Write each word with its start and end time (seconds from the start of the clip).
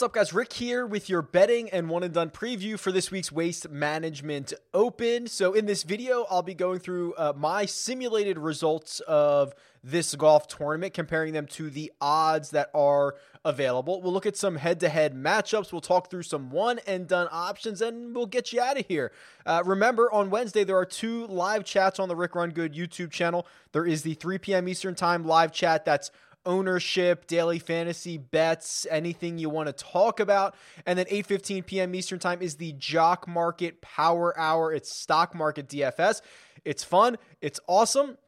What's 0.00 0.06
up, 0.06 0.14
guys? 0.14 0.32
Rick 0.32 0.54
here 0.54 0.86
with 0.86 1.10
your 1.10 1.20
betting 1.20 1.68
and 1.68 1.90
one 1.90 2.02
and 2.02 2.14
done 2.14 2.30
preview 2.30 2.78
for 2.78 2.90
this 2.90 3.10
week's 3.10 3.30
Waste 3.30 3.68
Management 3.68 4.54
Open. 4.72 5.26
So, 5.26 5.52
in 5.52 5.66
this 5.66 5.82
video, 5.82 6.24
I'll 6.30 6.40
be 6.40 6.54
going 6.54 6.78
through 6.78 7.12
uh, 7.18 7.34
my 7.36 7.66
simulated 7.66 8.38
results 8.38 9.00
of 9.00 9.52
this 9.84 10.14
golf 10.14 10.48
tournament, 10.48 10.94
comparing 10.94 11.34
them 11.34 11.44
to 11.48 11.68
the 11.68 11.92
odds 12.00 12.48
that 12.52 12.70
are 12.74 13.16
available. 13.44 14.00
We'll 14.00 14.14
look 14.14 14.24
at 14.24 14.38
some 14.38 14.56
head 14.56 14.80
to 14.80 14.88
head 14.88 15.14
matchups. 15.14 15.70
We'll 15.70 15.82
talk 15.82 16.10
through 16.10 16.22
some 16.22 16.50
one 16.50 16.80
and 16.86 17.06
done 17.06 17.28
options, 17.30 17.82
and 17.82 18.16
we'll 18.16 18.24
get 18.24 18.54
you 18.54 18.60
out 18.62 18.78
of 18.80 18.86
here. 18.86 19.12
Uh, 19.44 19.62
remember, 19.66 20.10
on 20.12 20.30
Wednesday, 20.30 20.64
there 20.64 20.78
are 20.78 20.86
two 20.86 21.26
live 21.26 21.62
chats 21.62 21.98
on 21.98 22.08
the 22.08 22.16
Rick 22.16 22.34
Run 22.36 22.52
Good 22.52 22.72
YouTube 22.72 23.10
channel. 23.10 23.46
There 23.72 23.84
is 23.84 24.00
the 24.00 24.14
3 24.14 24.38
p.m. 24.38 24.66
Eastern 24.66 24.94
Time 24.94 25.26
live 25.26 25.52
chat 25.52 25.84
that's 25.84 26.10
ownership, 26.46 27.26
daily 27.26 27.58
fantasy 27.58 28.18
bets, 28.18 28.86
anything 28.90 29.38
you 29.38 29.50
want 29.50 29.66
to 29.68 29.72
talk 29.72 30.20
about. 30.20 30.54
And 30.86 30.98
then 30.98 31.06
8:15 31.06 31.66
p.m. 31.66 31.94
Eastern 31.94 32.18
Time 32.18 32.42
is 32.42 32.56
the 32.56 32.72
Jock 32.72 33.28
Market 33.28 33.80
Power 33.80 34.38
Hour. 34.38 34.72
It's 34.72 34.92
stock 34.92 35.34
market 35.34 35.68
DFS. 35.68 36.22
It's 36.64 36.84
fun. 36.84 37.18
It's 37.40 37.60
awesome. 37.66 38.18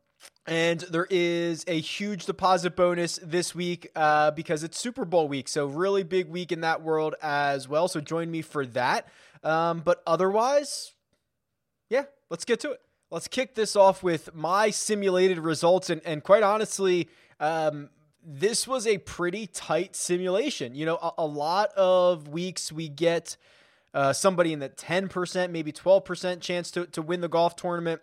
And 0.47 0.81
there 0.81 1.07
is 1.09 1.65
a 1.69 1.81
huge 1.81 2.27
deposit 2.27 2.75
bonus 2.75 3.19
this 3.23 3.55
week 3.55 3.91
uh, 3.95 4.33
because 4.33 4.65
it's 4.65 4.79
Super 4.79 5.05
Bowl 5.05 5.29
week. 5.29 5.49
So, 5.49 5.67
really 5.67 6.03
big 6.03 6.29
week 6.29 6.51
in 6.51 6.63
that 6.63 6.83
world 6.83 7.15
as 7.23 7.69
well. 7.69 7.87
So, 7.87 8.01
join 8.01 8.31
me 8.31 8.43
for 8.43 8.67
that. 8.67 9.09
Um, 9.45 9.81
but 9.81 10.03
otherwise, 10.07 10.93
yeah, 11.89 12.05
let's 12.29 12.45
get 12.45 12.61
to 12.61 12.73
it. 12.73 12.81
Let's 13.11 13.29
kick 13.29 13.55
this 13.55 13.77
off 13.77 14.03
with 14.03 14.35
my 14.35 14.71
simulated 14.71 15.39
results. 15.39 15.91
And, 15.91 16.01
and 16.05 16.25
quite 16.25 16.43
honestly, 16.43 17.09
um, 17.39 17.91
this 18.25 18.69
was 18.69 18.87
a 18.87 18.99
pretty 18.99 19.47
tight 19.47 19.97
simulation. 19.97 20.75
You 20.75 20.87
know, 20.87 20.97
a, 20.97 21.13
a 21.19 21.27
lot 21.27 21.71
of 21.71 22.29
weeks 22.29 22.71
we 22.71 22.89
get 22.89 23.37
uh, 23.95 24.13
somebody 24.13 24.53
in 24.53 24.59
the 24.59 24.69
10%, 24.69 25.51
maybe 25.51 25.73
12% 25.73 26.41
chance 26.41 26.71
to, 26.73 26.87
to 26.87 27.03
win 27.03 27.21
the 27.21 27.29
golf 27.29 27.57
tournament. 27.57 28.01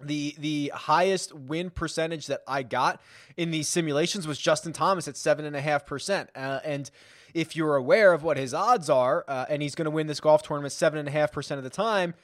The 0.00 0.36
the 0.38 0.70
highest 0.72 1.34
win 1.34 1.70
percentage 1.70 2.28
that 2.28 2.42
I 2.46 2.62
got 2.62 3.00
in 3.36 3.50
these 3.50 3.68
simulations 3.68 4.28
was 4.28 4.38
Justin 4.38 4.72
Thomas 4.72 5.08
at 5.08 5.16
seven 5.16 5.44
and 5.44 5.56
a 5.56 5.60
half 5.60 5.86
percent. 5.86 6.30
Uh, 6.36 6.60
and 6.64 6.88
if 7.34 7.56
you're 7.56 7.74
aware 7.74 8.12
of 8.12 8.22
what 8.22 8.36
his 8.36 8.54
odds 8.54 8.88
are, 8.88 9.24
uh, 9.26 9.46
and 9.48 9.60
he's 9.60 9.74
going 9.74 9.86
to 9.86 9.90
win 9.90 10.06
this 10.06 10.20
golf 10.20 10.44
tournament 10.44 10.72
seven 10.72 11.00
and 11.00 11.08
a 11.08 11.10
half 11.10 11.32
percent 11.32 11.58
of 11.58 11.64
the 11.64 11.70
time, 11.70 12.14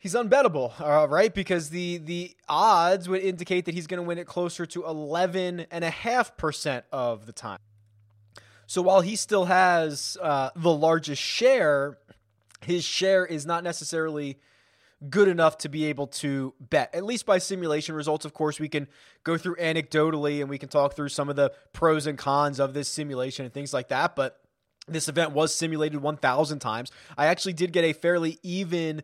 he's 0.00 0.14
unbettable, 0.14 0.72
uh, 0.80 1.06
right? 1.06 1.32
Because 1.32 1.70
the 1.70 1.98
the 1.98 2.34
odds 2.48 3.08
would 3.08 3.22
indicate 3.22 3.66
that 3.66 3.74
he's 3.74 3.86
going 3.86 4.02
to 4.02 4.06
win 4.06 4.18
it 4.18 4.26
closer 4.26 4.66
to 4.66 4.82
11.5% 4.82 6.82
of 6.90 7.26
the 7.26 7.32
time. 7.32 7.60
So 8.66 8.82
while 8.82 9.02
he 9.02 9.14
still 9.14 9.44
has 9.44 10.16
uh, 10.20 10.50
the 10.56 10.72
largest 10.72 11.22
share, 11.22 11.98
his 12.62 12.84
share 12.84 13.24
is 13.24 13.46
not 13.46 13.62
necessarily 13.62 14.40
good 15.08 15.28
enough 15.28 15.58
to 15.58 15.68
be 15.68 15.86
able 15.86 16.06
to 16.06 16.54
bet, 16.60 16.94
at 16.94 17.04
least 17.04 17.24
by 17.24 17.38
simulation 17.38 17.94
results. 17.94 18.24
Of 18.24 18.34
course, 18.34 18.60
we 18.60 18.68
can 18.68 18.86
go 19.24 19.38
through 19.38 19.56
anecdotally 19.56 20.40
and 20.40 20.50
we 20.50 20.58
can 20.58 20.68
talk 20.68 20.94
through 20.94 21.08
some 21.08 21.28
of 21.28 21.36
the 21.36 21.52
pros 21.72 22.06
and 22.06 22.18
cons 22.18 22.60
of 22.60 22.74
this 22.74 22.88
simulation 22.88 23.44
and 23.44 23.54
things 23.54 23.72
like 23.72 23.88
that. 23.88 24.14
But 24.14 24.40
this 24.86 25.08
event 25.08 25.32
was 25.32 25.54
simulated 25.54 26.02
1,000 26.02 26.58
times. 26.58 26.90
I 27.16 27.26
actually 27.26 27.54
did 27.54 27.72
get 27.72 27.84
a 27.84 27.92
fairly 27.92 28.38
even 28.42 29.02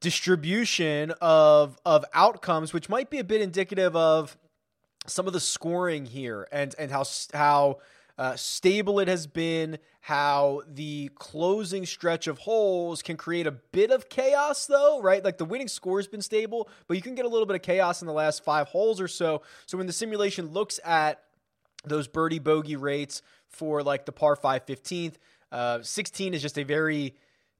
distribution 0.00 1.12
of 1.20 1.78
of 1.84 2.04
outcomes, 2.14 2.72
which 2.72 2.88
might 2.88 3.10
be 3.10 3.18
a 3.18 3.24
bit 3.24 3.40
indicative 3.40 3.94
of 3.96 4.36
some 5.06 5.26
of 5.26 5.32
the 5.32 5.40
scoring 5.40 6.06
here 6.06 6.46
and 6.52 6.74
and 6.78 6.90
how 6.90 7.04
how 7.32 7.78
uh, 8.18 8.34
stable 8.34 8.98
it 8.98 9.06
has 9.06 9.28
been, 9.28 9.78
how 10.00 10.62
the 10.66 11.08
closing 11.14 11.86
stretch 11.86 12.26
of 12.26 12.38
holes 12.38 13.00
can 13.00 13.16
create 13.16 13.46
a 13.46 13.52
bit 13.52 13.92
of 13.92 14.08
chaos, 14.08 14.66
though, 14.66 15.00
right? 15.00 15.24
Like 15.24 15.38
the 15.38 15.44
winning 15.44 15.68
score 15.68 15.98
has 15.98 16.08
been 16.08 16.20
stable, 16.20 16.68
but 16.88 16.96
you 16.96 17.02
can 17.02 17.14
get 17.14 17.24
a 17.24 17.28
little 17.28 17.46
bit 17.46 17.54
of 17.54 17.62
chaos 17.62 18.02
in 18.02 18.08
the 18.08 18.12
last 18.12 18.42
five 18.42 18.66
holes 18.66 19.00
or 19.00 19.06
so. 19.06 19.42
So 19.66 19.78
when 19.78 19.86
the 19.86 19.92
simulation 19.92 20.48
looks 20.48 20.80
at 20.84 21.22
those 21.84 22.08
birdie 22.08 22.40
bogey 22.40 22.74
rates 22.74 23.22
for 23.46 23.84
like 23.84 24.04
the 24.04 24.12
par 24.12 24.34
5 24.34 24.66
15th, 24.66 25.14
uh, 25.52 25.78
16 25.82 26.34
is 26.34 26.42
just 26.42 26.58
a 26.58 26.64
very 26.64 27.14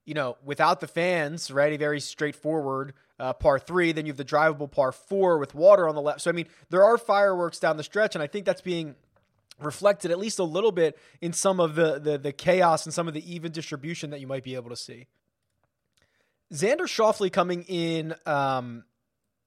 you 0.08 0.14
know, 0.14 0.38
without 0.42 0.80
the 0.80 0.86
fans, 0.86 1.50
right? 1.50 1.74
A 1.74 1.76
very 1.76 2.00
straightforward 2.00 2.94
uh, 3.20 3.34
par 3.34 3.58
three. 3.58 3.92
Then 3.92 4.06
you 4.06 4.12
have 4.12 4.16
the 4.16 4.24
drivable 4.24 4.70
par 4.70 4.90
four 4.90 5.36
with 5.36 5.54
water 5.54 5.86
on 5.86 5.94
the 5.94 6.00
left. 6.00 6.22
So, 6.22 6.30
I 6.30 6.32
mean, 6.32 6.46
there 6.70 6.82
are 6.82 6.96
fireworks 6.96 7.58
down 7.58 7.76
the 7.76 7.82
stretch, 7.82 8.14
and 8.14 8.22
I 8.22 8.26
think 8.26 8.46
that's 8.46 8.62
being 8.62 8.94
reflected 9.60 10.10
at 10.10 10.18
least 10.18 10.38
a 10.38 10.44
little 10.44 10.72
bit 10.72 10.98
in 11.20 11.34
some 11.34 11.60
of 11.60 11.74
the, 11.74 11.98
the, 11.98 12.16
the 12.16 12.32
chaos 12.32 12.86
and 12.86 12.94
some 12.94 13.06
of 13.06 13.12
the 13.12 13.34
even 13.34 13.52
distribution 13.52 14.08
that 14.10 14.20
you 14.20 14.26
might 14.26 14.44
be 14.44 14.54
able 14.54 14.70
to 14.70 14.76
see. 14.76 15.08
Xander 16.54 16.86
Schauffele 16.86 17.30
coming 17.30 17.64
in 17.68 18.14
um, 18.24 18.84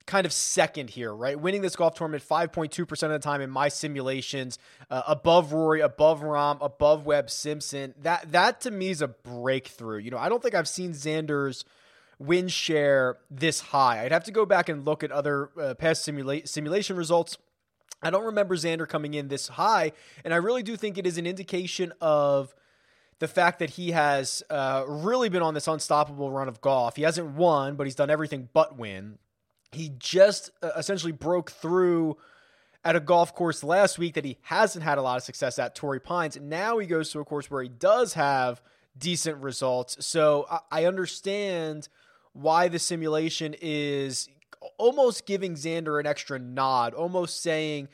kind 0.05 0.25
of 0.25 0.33
second 0.33 0.89
here, 0.89 1.13
right? 1.13 1.39
Winning 1.39 1.61
this 1.61 1.75
golf 1.75 1.95
tournament 1.95 2.23
5.2% 2.27 3.03
of 3.03 3.09
the 3.09 3.19
time 3.19 3.41
in 3.41 3.49
my 3.49 3.67
simulations, 3.67 4.57
uh, 4.89 5.03
above 5.07 5.53
Rory, 5.53 5.81
above 5.81 6.21
Rahm, 6.21 6.57
above 6.61 7.05
Webb 7.05 7.29
Simpson. 7.29 7.93
That 8.01 8.31
that 8.31 8.61
to 8.61 8.71
me 8.71 8.89
is 8.89 9.01
a 9.01 9.07
breakthrough. 9.07 9.99
You 9.99 10.11
know, 10.11 10.17
I 10.17 10.29
don't 10.29 10.41
think 10.41 10.55
I've 10.55 10.67
seen 10.67 10.91
Xander's 10.91 11.65
win 12.19 12.47
share 12.47 13.17
this 13.29 13.59
high. 13.59 14.03
I'd 14.03 14.11
have 14.11 14.23
to 14.25 14.31
go 14.31 14.45
back 14.45 14.69
and 14.69 14.85
look 14.85 15.03
at 15.03 15.11
other 15.11 15.49
uh, 15.59 15.73
past 15.73 16.07
simula- 16.07 16.47
simulation 16.47 16.95
results. 16.95 17.37
I 18.03 18.09
don't 18.09 18.25
remember 18.25 18.55
Xander 18.55 18.87
coming 18.87 19.13
in 19.13 19.27
this 19.27 19.47
high, 19.47 19.91
and 20.23 20.33
I 20.33 20.37
really 20.37 20.63
do 20.63 20.75
think 20.75 20.97
it 20.97 21.05
is 21.05 21.17
an 21.17 21.27
indication 21.27 21.93
of 22.01 22.55
the 23.19 23.27
fact 23.27 23.59
that 23.59 23.71
he 23.71 23.91
has 23.91 24.41
uh, 24.49 24.83
really 24.87 25.29
been 25.29 25.43
on 25.43 25.53
this 25.53 25.67
unstoppable 25.67 26.31
run 26.31 26.47
of 26.47 26.59
golf. 26.61 26.95
He 26.95 27.03
hasn't 27.03 27.35
won, 27.35 27.75
but 27.75 27.85
he's 27.85 27.93
done 27.93 28.09
everything 28.09 28.49
but 28.53 28.77
win 28.77 29.19
he 29.71 29.91
just 29.97 30.51
uh, 30.61 30.71
essentially 30.77 31.11
broke 31.11 31.51
through 31.51 32.17
at 32.83 32.95
a 32.95 32.99
golf 32.99 33.33
course 33.35 33.63
last 33.63 33.99
week 33.99 34.15
that 34.15 34.25
he 34.25 34.37
hasn't 34.41 34.83
had 34.83 34.97
a 34.97 35.01
lot 35.01 35.17
of 35.17 35.23
success 35.23 35.59
at, 35.59 35.75
Torrey 35.75 35.99
Pines. 35.99 36.37
Now 36.41 36.79
he 36.79 36.87
goes 36.87 37.11
to 37.11 37.19
a 37.19 37.25
course 37.25 37.49
where 37.49 37.61
he 37.61 37.69
does 37.69 38.13
have 38.15 38.61
decent 38.97 39.37
results. 39.37 40.03
So 40.05 40.47
I 40.71 40.85
understand 40.85 41.87
why 42.33 42.67
the 42.67 42.79
simulation 42.79 43.55
is 43.61 44.29
almost 44.77 45.25
giving 45.25 45.55
Xander 45.55 45.99
an 45.99 46.07
extra 46.07 46.39
nod, 46.39 46.93
almost 46.93 47.41
saying, 47.41 47.87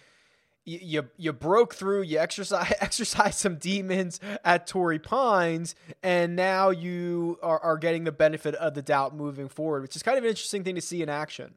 you 0.66 1.08
you 1.16 1.32
broke 1.32 1.76
through, 1.76 2.02
you 2.02 2.20
exercise 2.20 2.74
exercise 2.82 3.38
some 3.38 3.56
demons 3.56 4.20
at 4.44 4.68
Torrey 4.68 5.00
Pines, 5.00 5.76
and 6.04 6.36
now 6.36 6.72
you 6.72 7.40
are, 7.42 7.60
are 7.60 7.78
getting 7.78 8.04
the 8.04 8.12
benefit 8.12 8.54
of 8.56 8.74
the 8.74 8.82
doubt 8.82 9.16
moving 9.16 9.48
forward, 9.48 9.82
which 9.82 9.96
is 9.96 10.04
kind 10.04 10.18
of 10.18 10.26
an 10.26 10.30
interesting 10.30 10.66
thing 10.66 10.76
to 10.76 10.82
see 10.82 11.02
in 11.02 11.08
action 11.08 11.54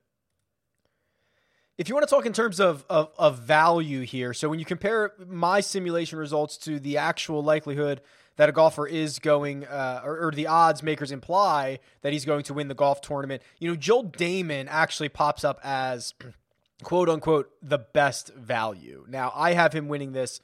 if 1.81 1.89
you 1.89 1.95
want 1.95 2.07
to 2.07 2.15
talk 2.15 2.27
in 2.27 2.35
terms 2.35 2.61
of, 2.61 2.85
of, 2.91 3.09
of, 3.17 3.39
value 3.39 4.03
here, 4.03 4.35
so 4.35 4.51
when 4.51 4.59
you 4.59 4.67
compare 4.67 5.13
my 5.27 5.61
simulation 5.61 6.19
results 6.19 6.59
to 6.59 6.79
the 6.79 6.99
actual 6.99 7.43
likelihood 7.43 8.03
that 8.37 8.51
a 8.51 8.53
golfer 8.53 8.87
is 8.87 9.19
going, 9.19 9.65
uh, 9.65 10.03
or, 10.05 10.27
or, 10.27 10.31
the 10.31 10.47
odds 10.47 10.83
makers 10.83 11.11
imply 11.11 11.79
that 12.03 12.13
he's 12.13 12.27
going 12.27 12.43
to 12.43 12.53
win 12.53 12.69
the 12.69 12.75
golf 12.75 13.01
tournament, 13.01 13.41
you 13.61 13.67
know, 13.67 13.75
Joel 13.75 14.05
Dahmen 14.05 14.67
actually 14.69 15.09
pops 15.09 15.43
up 15.43 15.59
as 15.65 16.13
quote 16.83 17.09
unquote 17.09 17.51
the 17.63 17.79
best 17.79 18.35
value. 18.35 19.07
Now, 19.09 19.33
I 19.35 19.55
have 19.55 19.73
him 19.73 19.89
winning 19.89 20.13
this 20.13 20.43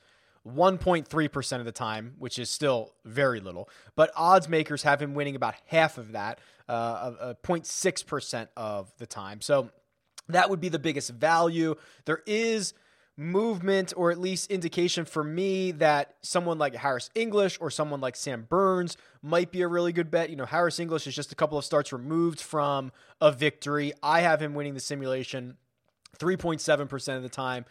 1.3% 0.49 1.59
of 1.59 1.67
the 1.67 1.73
time, 1.73 2.15
which 2.19 2.39
is 2.39 2.49
still 2.49 2.95
very 3.05 3.41
little, 3.41 3.69
but 3.95 4.11
odds 4.17 4.49
makers 4.49 4.85
have 4.85 5.03
him 5.03 5.13
winning 5.13 5.37
about 5.37 5.55
half 5.67 5.99
of 5.99 6.13
that, 6.13 6.39
uh, 6.67 7.35
0.6% 7.45 8.49
of 8.57 8.91
the 8.97 9.07
time. 9.07 9.43
So, 9.43 9.71
that 10.29 10.51
would 10.51 10.61
be 10.61 10.69
the 10.69 10.79
biggest 10.79 11.11
value. 11.11 11.75
There 12.05 12.23
is 12.27 12.75
movement 13.17 13.95
or 13.97 14.11
at 14.11 14.19
least 14.19 14.51
indication 14.51 15.05
for 15.05 15.25
me 15.25 15.73
that 15.73 16.17
someone 16.21 16.59
like 16.59 16.75
Harris 16.75 17.09
English 17.15 17.57
or 17.61 17.71
someone 17.71 18.01
like 18.01 18.15
Sam 18.15 18.47
Burns 18.49 18.97
might 19.23 19.51
be 19.51 19.63
a 19.63 19.69
really 19.69 19.93
good 19.93 20.11
bet. 20.11 20.29
You 20.29 20.37
know, 20.37 20.45
Harris 20.45 20.79
English 20.79 21.07
is 21.07 21.15
just 21.15 21.33
a 21.33 21.35
couple 21.35 21.57
of 21.57 21.65
starts 21.65 21.93
removed 21.93 22.41
from 22.41 22.93
a 23.21 23.33
victory. 23.33 23.93
I 24.03 24.21
have 24.21 24.43
him 24.43 24.55
winning 24.55 24.75
the 24.75 24.81
simulation 24.81 25.57
3.7% 26.19 27.17
of 27.17 27.23
the 27.23 27.29
time. 27.29 27.65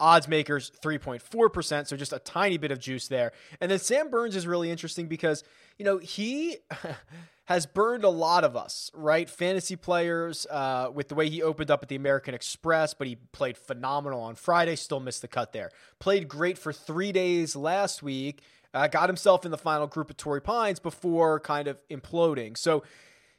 Odds 0.00 0.26
makers 0.26 0.72
3.4%, 0.82 1.86
so 1.86 1.96
just 1.96 2.12
a 2.12 2.18
tiny 2.18 2.58
bit 2.58 2.72
of 2.72 2.80
juice 2.80 3.06
there. 3.06 3.30
And 3.60 3.70
then 3.70 3.78
Sam 3.78 4.10
Burns 4.10 4.34
is 4.34 4.48
really 4.48 4.68
interesting 4.68 5.06
because, 5.06 5.44
you 5.78 5.84
know, 5.84 5.98
he 5.98 6.56
has 7.54 7.66
burned 7.66 8.04
a 8.04 8.08
lot 8.08 8.44
of 8.44 8.56
us, 8.56 8.90
right? 8.94 9.28
Fantasy 9.28 9.76
players 9.76 10.46
uh, 10.50 10.90
with 10.92 11.08
the 11.08 11.14
way 11.14 11.28
he 11.28 11.42
opened 11.42 11.70
up 11.70 11.82
at 11.82 11.88
the 11.88 11.96
American 11.96 12.34
Express, 12.34 12.94
but 12.94 13.06
he 13.06 13.16
played 13.16 13.56
phenomenal 13.56 14.20
on 14.20 14.34
Friday, 14.34 14.76
still 14.76 15.00
missed 15.00 15.22
the 15.22 15.28
cut 15.28 15.52
there. 15.52 15.70
Played 15.98 16.28
great 16.28 16.58
for 16.58 16.72
three 16.72 17.12
days 17.12 17.56
last 17.56 18.02
week, 18.02 18.42
uh, 18.74 18.86
got 18.86 19.08
himself 19.08 19.44
in 19.44 19.50
the 19.50 19.58
final 19.58 19.86
group 19.86 20.10
at 20.10 20.18
Torrey 20.18 20.40
Pines 20.40 20.80
before 20.80 21.40
kind 21.40 21.68
of 21.68 21.86
imploding. 21.88 22.56
So 22.56 22.82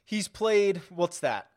he's 0.04 0.28
played, 0.28 0.80
what's 0.90 1.20
that? 1.20 1.48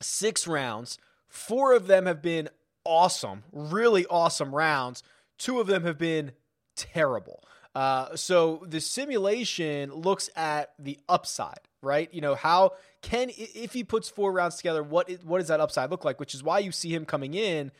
Six 0.00 0.46
rounds. 0.46 0.98
Four 1.28 1.74
of 1.74 1.86
them 1.86 2.06
have 2.06 2.22
been 2.22 2.48
awesome, 2.84 3.44
really 3.52 4.06
awesome 4.06 4.54
rounds. 4.54 5.02
Two 5.38 5.60
of 5.60 5.66
them 5.66 5.84
have 5.84 5.98
been 5.98 6.32
terrible. 6.76 7.42
Uh, 7.74 8.14
so 8.14 8.62
the 8.66 8.80
simulation 8.80 9.92
looks 9.92 10.30
at 10.36 10.74
the 10.78 10.98
upside, 11.08 11.58
right? 11.84 12.12
You 12.12 12.20
know 12.20 12.34
how 12.34 12.72
can 13.02 13.30
if 13.36 13.72
he 13.72 13.84
puts 13.84 14.08
four 14.08 14.32
rounds 14.32 14.56
together, 14.56 14.82
what 14.82 15.08
is, 15.08 15.24
what 15.24 15.38
does 15.38 15.48
that 15.48 15.60
upside 15.60 15.90
look 15.90 16.04
like? 16.04 16.18
Which 16.18 16.34
is 16.34 16.42
why 16.42 16.58
you 16.60 16.72
see 16.72 16.94
him 16.94 17.04
coming 17.04 17.34
in, 17.34 17.70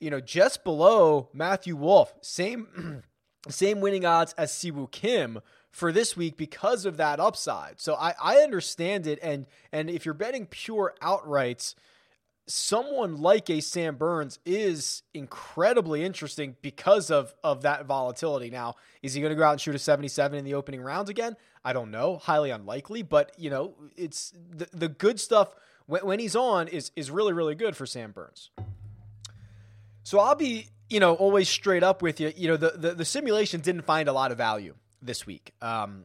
you 0.00 0.10
know, 0.10 0.20
just 0.20 0.64
below 0.64 1.28
Matthew 1.32 1.76
Wolff, 1.76 2.14
same 2.20 3.02
same 3.48 3.80
winning 3.80 4.04
odds 4.04 4.34
as 4.38 4.52
Siwoo 4.52 4.90
Kim 4.90 5.40
for 5.70 5.92
this 5.92 6.16
week 6.16 6.36
because 6.36 6.86
of 6.86 6.96
that 6.96 7.20
upside. 7.20 7.80
So 7.80 7.94
I, 7.94 8.14
I 8.22 8.36
understand 8.38 9.06
it, 9.06 9.18
and 9.22 9.46
and 9.72 9.90
if 9.90 10.04
you're 10.04 10.14
betting 10.14 10.46
pure 10.46 10.94
outrights 11.02 11.74
someone 12.46 13.16
like 13.16 13.48
a 13.48 13.60
Sam 13.60 13.96
Burns 13.96 14.38
is 14.44 15.02
incredibly 15.14 16.04
interesting 16.04 16.56
because 16.62 17.10
of 17.10 17.34
of 17.42 17.62
that 17.62 17.86
volatility. 17.86 18.50
Now, 18.50 18.74
is 19.02 19.14
he 19.14 19.20
going 19.20 19.30
to 19.30 19.36
go 19.36 19.44
out 19.44 19.52
and 19.52 19.60
shoot 19.60 19.74
a 19.74 19.78
77 19.78 20.38
in 20.38 20.44
the 20.44 20.54
opening 20.54 20.82
rounds 20.82 21.10
again? 21.10 21.36
I 21.64 21.72
don't 21.72 21.90
know, 21.90 22.18
highly 22.18 22.50
unlikely, 22.50 23.02
but 23.02 23.32
you 23.38 23.50
know, 23.50 23.74
it's 23.96 24.32
the, 24.50 24.68
the 24.72 24.88
good 24.88 25.18
stuff 25.18 25.54
when, 25.86 26.04
when 26.04 26.18
he's 26.18 26.36
on 26.36 26.68
is 26.68 26.90
is 26.96 27.10
really 27.10 27.32
really 27.32 27.54
good 27.54 27.76
for 27.76 27.86
Sam 27.86 28.12
Burns. 28.12 28.50
So 30.02 30.18
I'll 30.18 30.34
be, 30.34 30.68
you 30.90 31.00
know, 31.00 31.14
always 31.14 31.48
straight 31.48 31.82
up 31.82 32.02
with 32.02 32.20
you. 32.20 32.32
You 32.36 32.48
know, 32.48 32.56
the 32.56 32.72
the, 32.76 32.94
the 32.94 33.04
simulation 33.04 33.60
didn't 33.60 33.82
find 33.82 34.08
a 34.08 34.12
lot 34.12 34.32
of 34.32 34.38
value 34.38 34.74
this 35.00 35.26
week. 35.26 35.54
Um, 35.62 36.04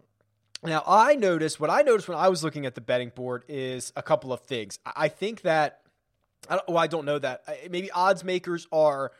now 0.64 0.84
I 0.88 1.16
noticed 1.16 1.60
what 1.60 1.70
I 1.70 1.82
noticed 1.82 2.08
when 2.08 2.18
I 2.18 2.30
was 2.30 2.44
looking 2.44 2.66
at 2.66 2.76
the 2.76 2.82
betting 2.82 3.12
board 3.14 3.44
is 3.50 3.92
a 3.98 4.02
couple 4.02 4.32
of 4.32 4.42
things. 4.42 4.80
I 4.86 5.10
think 5.10 5.42
that 5.42 5.82
I 6.48 6.56
don't, 6.56 6.68
well, 6.68 6.78
I 6.78 6.88
don't 6.88 7.06
know 7.06 7.20
that. 7.20 7.44
Maybe 7.70 7.92
odds 7.92 8.24
makers 8.24 8.68
are 8.72 9.12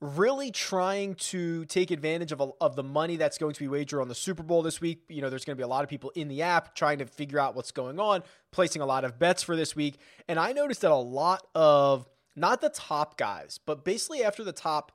really 0.00 0.50
trying 0.50 1.14
to 1.14 1.64
take 1.66 1.90
advantage 1.90 2.32
of, 2.32 2.40
a, 2.40 2.50
of 2.60 2.76
the 2.76 2.82
money 2.82 3.16
that's 3.16 3.38
going 3.38 3.54
to 3.54 3.60
be 3.60 3.68
wagered 3.68 4.00
on 4.00 4.08
the 4.08 4.14
Super 4.14 4.42
Bowl 4.42 4.62
this 4.62 4.80
week. 4.80 5.02
You 5.08 5.22
know, 5.22 5.30
there's 5.30 5.44
going 5.44 5.56
to 5.56 5.60
be 5.60 5.64
a 5.64 5.68
lot 5.68 5.84
of 5.84 5.88
people 5.88 6.10
in 6.14 6.28
the 6.28 6.42
app 6.42 6.74
trying 6.74 6.98
to 6.98 7.06
figure 7.06 7.38
out 7.38 7.54
what's 7.54 7.72
going 7.72 7.98
on, 7.98 8.22
placing 8.50 8.82
a 8.82 8.86
lot 8.86 9.04
of 9.04 9.18
bets 9.18 9.42
for 9.42 9.56
this 9.56 9.74
week. 9.74 9.98
And 10.28 10.38
I 10.38 10.52
noticed 10.52 10.82
that 10.82 10.90
a 10.90 10.94
lot 10.94 11.46
of 11.54 12.06
not 12.34 12.60
the 12.60 12.68
top 12.68 13.16
guys, 13.16 13.58
but 13.64 13.84
basically 13.84 14.22
after 14.22 14.44
the 14.44 14.52
top 14.52 14.92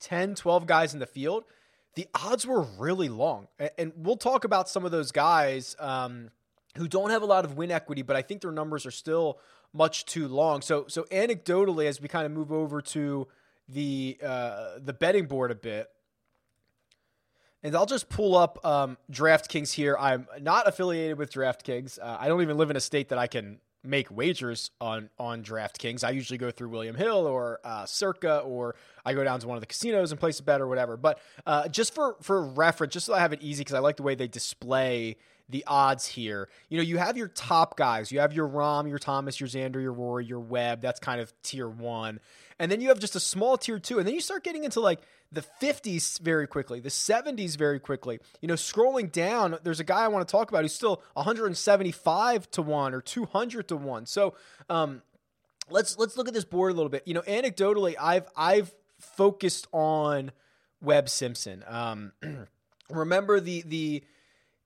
10, 0.00 0.34
12 0.34 0.66
guys 0.66 0.92
in 0.92 1.00
the 1.00 1.06
field, 1.06 1.44
the 1.94 2.06
odds 2.14 2.46
were 2.46 2.62
really 2.78 3.08
long. 3.08 3.48
And 3.78 3.92
we'll 3.96 4.16
talk 4.16 4.44
about 4.44 4.68
some 4.68 4.84
of 4.84 4.90
those 4.90 5.10
guys 5.10 5.74
um, 5.78 6.30
who 6.76 6.86
don't 6.86 7.10
have 7.10 7.22
a 7.22 7.26
lot 7.26 7.46
of 7.46 7.56
win 7.56 7.70
equity, 7.70 8.02
but 8.02 8.16
I 8.16 8.22
think 8.22 8.42
their 8.42 8.52
numbers 8.52 8.84
are 8.84 8.90
still 8.90 9.38
much 9.74 10.06
too 10.06 10.28
long. 10.28 10.62
So 10.62 10.86
so 10.88 11.02
anecdotally, 11.10 11.86
as 11.86 12.00
we 12.00 12.08
kind 12.08 12.24
of 12.24 12.32
move 12.32 12.50
over 12.50 12.80
to 12.80 13.28
the 13.68 14.16
uh, 14.24 14.78
the 14.78 14.92
betting 14.92 15.26
board 15.26 15.50
a 15.50 15.54
bit, 15.54 15.90
and 17.62 17.74
I'll 17.76 17.84
just 17.84 18.08
pull 18.08 18.36
up 18.36 18.64
um, 18.64 18.96
DraftKings 19.10 19.72
here. 19.72 19.96
I'm 19.98 20.26
not 20.40 20.68
affiliated 20.68 21.18
with 21.18 21.32
DraftKings. 21.32 21.98
Uh, 22.00 22.16
I 22.20 22.28
don't 22.28 22.40
even 22.40 22.56
live 22.56 22.70
in 22.70 22.76
a 22.76 22.80
state 22.80 23.08
that 23.08 23.18
I 23.18 23.26
can 23.26 23.58
make 23.82 24.10
wagers 24.10 24.70
on 24.80 25.10
on 25.18 25.42
DraftKings. 25.42 26.04
I 26.04 26.10
usually 26.10 26.38
go 26.38 26.50
through 26.50 26.68
William 26.68 26.94
Hill 26.94 27.26
or 27.26 27.60
uh, 27.64 27.84
Circa, 27.84 28.38
or 28.38 28.76
I 29.04 29.12
go 29.12 29.24
down 29.24 29.40
to 29.40 29.48
one 29.48 29.56
of 29.56 29.60
the 29.60 29.66
casinos 29.66 30.10
and 30.10 30.20
place 30.20 30.40
a 30.40 30.42
bet 30.42 30.60
or 30.60 30.68
whatever. 30.68 30.96
But 30.96 31.18
uh, 31.46 31.68
just 31.68 31.94
for 31.94 32.16
for 32.22 32.42
reference, 32.42 32.94
just 32.94 33.06
so 33.06 33.14
I 33.14 33.20
have 33.20 33.32
it 33.32 33.42
easy, 33.42 33.60
because 33.60 33.74
I 33.74 33.80
like 33.80 33.96
the 33.96 34.02
way 34.02 34.14
they 34.14 34.28
display 34.28 35.16
the 35.48 35.64
odds 35.66 36.06
here. 36.06 36.48
You 36.68 36.78
know, 36.78 36.82
you 36.82 36.98
have 36.98 37.16
your 37.16 37.28
top 37.28 37.76
guys. 37.76 38.10
You 38.10 38.20
have 38.20 38.32
your 38.32 38.48
Rahm, 38.48 38.88
your 38.88 38.98
Thomas, 38.98 39.38
your 39.38 39.48
Xander, 39.48 39.80
your 39.82 39.92
Rory, 39.92 40.24
your 40.24 40.40
Webb. 40.40 40.80
That's 40.80 41.00
kind 41.00 41.20
of 41.20 41.32
tier 41.42 41.68
one. 41.68 42.20
And 42.58 42.70
then 42.70 42.80
you 42.80 42.88
have 42.88 42.98
just 42.98 43.16
a 43.16 43.20
small 43.20 43.58
tier 43.58 43.78
two. 43.78 43.98
And 43.98 44.06
then 44.06 44.14
you 44.14 44.20
start 44.20 44.44
getting 44.44 44.64
into 44.64 44.80
like 44.80 45.00
the 45.30 45.44
50s 45.60 46.20
very 46.20 46.46
quickly, 46.46 46.80
the 46.80 46.88
70s 46.88 47.56
very 47.56 47.80
quickly. 47.80 48.20
You 48.40 48.48
know, 48.48 48.54
scrolling 48.54 49.10
down, 49.12 49.58
there's 49.64 49.80
a 49.80 49.84
guy 49.84 50.04
I 50.04 50.08
want 50.08 50.26
to 50.26 50.32
talk 50.32 50.50
about 50.50 50.62
who's 50.62 50.74
still 50.74 51.02
175 51.14 52.50
to 52.52 52.62
1 52.62 52.94
or 52.94 53.00
200 53.00 53.68
to 53.68 53.76
1. 53.76 54.06
So, 54.06 54.34
um, 54.70 55.02
let's 55.68 55.98
let's 55.98 56.16
look 56.16 56.28
at 56.28 56.34
this 56.34 56.44
board 56.44 56.72
a 56.72 56.74
little 56.74 56.90
bit. 56.90 57.02
You 57.06 57.14
know, 57.14 57.22
anecdotally, 57.22 57.94
I've 58.00 58.28
I've 58.36 58.74
focused 58.98 59.66
on 59.72 60.32
Webb 60.80 61.08
Simpson. 61.08 61.64
Um, 61.66 62.12
remember 62.90 63.40
the 63.40 63.62
the 63.66 64.04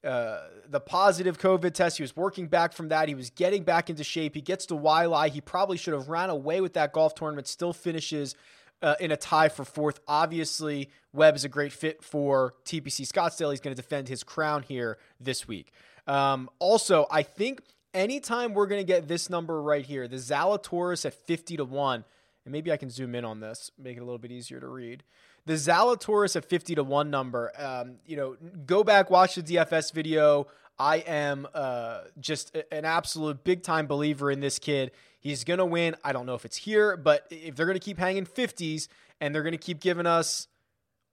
uh, 0.08 0.40
the 0.70 0.80
positive 0.80 1.38
COVID 1.38 1.74
test. 1.74 1.98
He 1.98 2.02
was 2.02 2.16
working 2.16 2.46
back 2.46 2.72
from 2.72 2.88
that. 2.88 3.08
He 3.08 3.14
was 3.14 3.28
getting 3.28 3.62
back 3.62 3.90
into 3.90 4.02
shape. 4.02 4.34
He 4.34 4.40
gets 4.40 4.64
to 4.66 4.74
Waialae. 4.74 5.28
He 5.28 5.42
probably 5.42 5.76
should 5.76 5.92
have 5.92 6.08
ran 6.08 6.30
away 6.30 6.62
with 6.62 6.72
that 6.74 6.94
golf 6.94 7.14
tournament. 7.14 7.46
Still 7.46 7.74
finishes 7.74 8.34
uh, 8.80 8.94
in 9.00 9.12
a 9.12 9.18
tie 9.18 9.50
for 9.50 9.66
fourth. 9.66 10.00
Obviously, 10.08 10.88
Webb 11.12 11.36
is 11.36 11.44
a 11.44 11.48
great 11.50 11.72
fit 11.72 12.02
for 12.02 12.54
TPC 12.64 13.06
Scottsdale. 13.06 13.50
He's 13.50 13.60
going 13.60 13.76
to 13.76 13.82
defend 13.82 14.08
his 14.08 14.22
crown 14.22 14.62
here 14.62 14.96
this 15.20 15.46
week. 15.46 15.72
Um, 16.06 16.48
also, 16.58 17.06
I 17.10 17.22
think 17.22 17.60
anytime 17.92 18.54
we're 18.54 18.66
going 18.66 18.80
to 18.80 18.90
get 18.90 19.08
this 19.08 19.28
number 19.28 19.60
right 19.60 19.84
here, 19.84 20.08
the 20.08 20.16
Zalatoris 20.16 21.04
at 21.04 21.12
50 21.12 21.58
to 21.58 21.66
1, 21.66 22.04
and 22.46 22.52
maybe 22.52 22.72
I 22.72 22.78
can 22.78 22.88
zoom 22.88 23.14
in 23.14 23.26
on 23.26 23.40
this, 23.40 23.70
make 23.78 23.98
it 23.98 24.00
a 24.00 24.04
little 24.04 24.18
bit 24.18 24.32
easier 24.32 24.58
to 24.58 24.68
read 24.68 25.02
the 25.48 25.54
Zalatoris 25.54 26.36
at 26.36 26.44
50 26.44 26.74
to 26.74 26.84
1 26.84 27.10
number, 27.10 27.50
um, 27.56 27.96
you 28.04 28.18
know, 28.18 28.36
go 28.66 28.84
back, 28.84 29.08
watch 29.08 29.34
the 29.34 29.42
DFS 29.42 29.94
video. 29.94 30.46
I 30.78 30.96
am 30.98 31.48
uh, 31.54 32.00
just 32.20 32.54
an 32.70 32.84
absolute 32.84 33.42
big 33.44 33.62
time 33.62 33.86
believer 33.86 34.30
in 34.30 34.40
this 34.40 34.58
kid. 34.58 34.90
He's 35.18 35.44
going 35.44 35.58
to 35.58 35.64
win. 35.64 35.96
I 36.04 36.12
don't 36.12 36.26
know 36.26 36.34
if 36.34 36.44
it's 36.44 36.58
here, 36.58 36.98
but 36.98 37.26
if 37.30 37.56
they're 37.56 37.64
going 37.64 37.78
to 37.78 37.84
keep 37.84 37.98
hanging 37.98 38.26
50s 38.26 38.88
and 39.22 39.34
they're 39.34 39.42
going 39.42 39.52
to 39.52 39.58
keep 39.58 39.80
giving 39.80 40.04
us, 40.04 40.48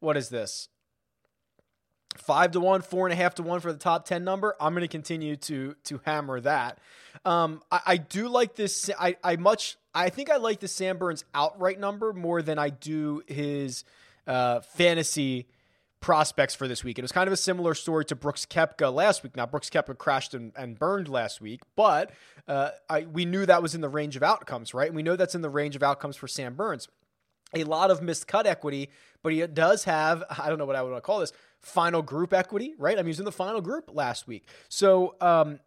what 0.01 0.17
is 0.17 0.27
this? 0.27 0.67
Five 2.17 2.51
to 2.51 2.59
one, 2.59 2.81
four 2.81 3.07
and 3.07 3.13
a 3.13 3.15
half 3.15 3.35
to 3.35 3.43
one 3.43 3.61
for 3.61 3.71
the 3.71 3.79
top 3.79 4.05
10 4.05 4.25
number. 4.25 4.57
I'm 4.59 4.73
going 4.73 4.81
to 4.81 4.89
continue 4.89 5.37
to 5.37 5.75
to 5.85 6.01
hammer 6.03 6.41
that. 6.41 6.79
Um, 7.23 7.61
I, 7.71 7.79
I 7.85 7.97
do 7.97 8.27
like 8.27 8.55
this. 8.55 8.89
I, 8.99 9.15
I 9.23 9.37
much, 9.37 9.77
I 9.93 10.09
think 10.09 10.29
I 10.29 10.35
like 10.37 10.59
the 10.59 10.67
Sam 10.67 10.97
Burns 10.97 11.23
outright 11.33 11.79
number 11.79 12.11
more 12.11 12.41
than 12.41 12.59
I 12.59 12.69
do 12.69 13.23
his 13.27 13.85
uh, 14.27 14.61
fantasy 14.61 15.47
prospects 16.05 16.53
for 16.53 16.67
this 16.67 16.83
week. 16.83 16.99
It 16.99 17.01
was 17.01 17.11
kind 17.11 17.27
of 17.27 17.33
a 17.33 17.37
similar 17.37 17.73
story 17.73 18.05
to 18.05 18.15
Brooks 18.15 18.45
Koepka 18.45 18.93
last 18.93 19.23
week. 19.23 19.35
Now, 19.35 19.47
Brooks 19.47 19.69
Koepka 19.69 19.97
crashed 19.97 20.33
and, 20.33 20.51
and 20.55 20.77
burned 20.77 21.09
last 21.09 21.41
week, 21.41 21.61
but 21.75 22.11
uh, 22.47 22.69
I, 22.89 23.01
we 23.01 23.25
knew 23.25 23.45
that 23.45 23.61
was 23.61 23.73
in 23.73 23.81
the 23.81 23.89
range 23.89 24.15
of 24.15 24.21
outcomes, 24.21 24.73
right? 24.73 24.87
And 24.87 24.95
we 24.95 25.01
know 25.01 25.15
that's 25.15 25.33
in 25.33 25.41
the 25.41 25.49
range 25.49 25.75
of 25.75 25.81
outcomes 25.81 26.15
for 26.15 26.27
Sam 26.27 26.53
Burns. 26.53 26.87
A 27.55 27.63
lot 27.63 27.89
of 27.89 28.03
missed 28.03 28.27
cut 28.27 28.45
equity, 28.45 28.89
but 29.23 29.33
he 29.33 29.45
does 29.47 29.85
have, 29.85 30.23
I 30.39 30.49
don't 30.49 30.59
know 30.59 30.65
what 30.65 30.75
I 30.75 30.83
would 30.83 30.91
want 30.91 31.03
to 31.03 31.05
call 31.05 31.19
this, 31.19 31.33
final 31.59 32.03
group 32.03 32.33
equity, 32.33 32.75
right? 32.77 32.99
I'm 32.99 33.07
using 33.07 33.25
the 33.25 33.31
final 33.31 33.59
group 33.61 33.89
last 33.91 34.27
week. 34.27 34.47
So 34.69 35.15
um, 35.21 35.59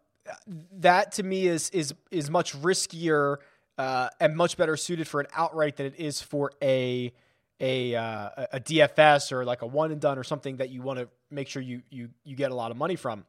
that 0.77 1.11
to 1.13 1.23
me 1.23 1.47
is 1.47 1.69
is 1.71 1.93
is 2.11 2.29
much 2.29 2.55
riskier 2.55 3.37
uh, 3.77 4.09
and 4.19 4.35
much 4.35 4.55
better 4.55 4.77
suited 4.77 5.07
for 5.07 5.19
an 5.19 5.27
outright 5.33 5.75
than 5.75 5.87
it 5.87 5.95
is 5.97 6.21
for 6.21 6.51
a 6.61 7.11
a 7.59 7.95
uh, 7.95 8.29
a 8.53 8.59
DFS 8.59 9.31
or 9.31 9.45
like 9.45 9.61
a 9.61 9.67
one 9.67 9.91
and 9.91 9.99
done 9.99 10.17
or 10.17 10.23
something 10.23 10.57
that 10.57 10.69
you 10.69 10.81
want 10.81 10.99
to 10.99 11.09
make 11.29 11.47
sure 11.47 11.61
you 11.61 11.81
you 11.89 12.09
you 12.23 12.35
get 12.35 12.51
a 12.51 12.55
lot 12.55 12.71
of 12.71 12.77
money 12.77 12.95
from. 12.95 13.25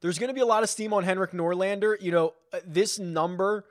There's 0.00 0.18
going 0.18 0.28
to 0.28 0.34
be 0.34 0.40
a 0.40 0.46
lot 0.46 0.62
of 0.62 0.70
steam 0.70 0.94
on 0.94 1.04
Henrik 1.04 1.32
Norlander. 1.32 2.00
You 2.00 2.12
know, 2.12 2.34
uh, 2.52 2.60
this 2.66 2.98
number 2.98 3.66